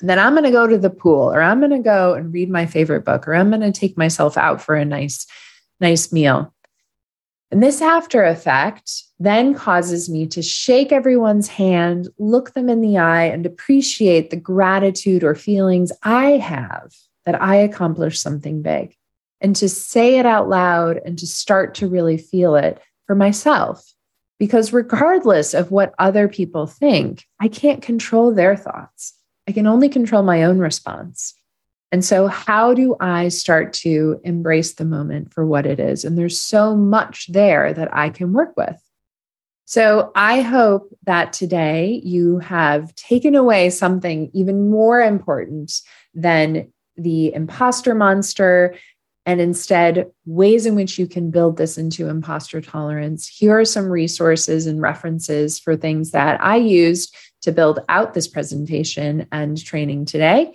And 0.00 0.11
then 0.11 0.18
I'm 0.18 0.33
going 0.33 0.44
to 0.44 0.50
go 0.50 0.66
to 0.66 0.78
the 0.78 0.90
pool 0.90 1.33
or 1.33 1.40
I'm 1.40 1.61
going 1.61 1.70
to 1.70 1.78
go 1.78 2.14
and 2.14 2.33
read 2.33 2.50
my 2.50 2.66
favorite 2.66 3.05
book 3.05 3.26
or 3.26 3.35
I'm 3.35 3.50
going 3.50 3.61
to 3.61 3.72
take 3.72 3.96
myself 3.96 4.37
out 4.37 4.61
for 4.61 4.74
a 4.74 4.85
nice 4.85 5.26
nice 5.81 6.12
meal. 6.12 6.52
And 7.50 7.62
this 7.62 7.83
after 7.83 8.24
effect 8.24 9.02
then 9.18 9.55
causes 9.55 10.09
me 10.09 10.26
to 10.28 10.42
shake 10.42 10.90
everyone's 10.90 11.48
hand, 11.48 12.09
look 12.18 12.55
them 12.55 12.68
in 12.68 12.81
the 12.81 12.98
eye, 12.98 13.24
and 13.24 13.44
appreciate 13.44 14.31
the 14.31 14.37
gratitude 14.37 15.22
or 15.22 15.35
feelings 15.35 15.92
I 16.02 16.38
have 16.38 16.94
that 17.26 17.40
I 17.40 17.57
accomplished 17.57 18.22
something 18.22 18.62
big 18.62 18.96
and 19.42 19.57
to 19.57 19.68
say 19.68 20.18
it 20.18 20.24
out 20.24 20.48
loud 20.48 21.00
and 21.05 21.18
to 21.18 21.26
start 21.26 21.74
to 21.74 21.88
really 21.88 22.16
feel 22.16 22.55
it 22.55 22.81
for 23.07 23.14
myself. 23.14 23.85
Because 24.38 24.72
regardless 24.72 25.52
of 25.52 25.70
what 25.70 25.94
other 25.98 26.28
people 26.28 26.66
think, 26.66 27.26
I 27.40 27.48
can't 27.48 27.83
control 27.83 28.33
their 28.33 28.57
thoughts. 28.57 29.14
I 29.46 29.52
can 29.52 29.66
only 29.66 29.88
control 29.88 30.22
my 30.22 30.44
own 30.44 30.59
response. 30.59 31.35
And 31.90 32.05
so, 32.05 32.26
how 32.26 32.72
do 32.72 32.96
I 33.00 33.28
start 33.28 33.74
to 33.74 34.18
embrace 34.24 34.74
the 34.74 34.87
moment 34.87 35.33
for 35.33 35.44
what 35.44 35.66
it 35.66 35.78
is? 35.78 36.05
And 36.05 36.16
there's 36.16 36.40
so 36.40 36.74
much 36.74 37.31
there 37.31 37.74
that 37.74 37.94
I 37.94 38.09
can 38.09 38.33
work 38.33 38.57
with. 38.57 38.81
So, 39.66 40.11
I 40.14 40.40
hope 40.40 40.96
that 41.05 41.35
today 41.35 42.00
you 42.02 42.38
have 42.38 42.94
taken 42.94 43.35
away 43.35 43.68
something 43.68 44.31
even 44.33 44.70
more 44.70 45.02
important 45.02 45.83
than 46.14 46.72
the 46.96 47.35
imposter 47.35 47.94
monster 47.94 48.74
and 49.24 49.40
instead 49.40 50.11
ways 50.26 50.66
in 50.66 50.74
which 50.74 50.98
you 50.98 51.06
can 51.06 51.30
build 51.30 51.56
this 51.56 51.78
into 51.78 52.08
imposter 52.08 52.61
tolerance. 52.61 53.28
Here 53.28 53.58
are 53.58 53.64
some 53.64 53.87
resources 53.87 54.66
and 54.66 54.80
references 54.80 55.58
for 55.58 55.76
things 55.76 56.11
that 56.11 56.42
I 56.42 56.56
used 56.56 57.16
to 57.42 57.52
build 57.52 57.80
out 57.88 58.14
this 58.14 58.28
presentation 58.28 59.26
and 59.30 59.62
training 59.62 60.06
today. 60.06 60.54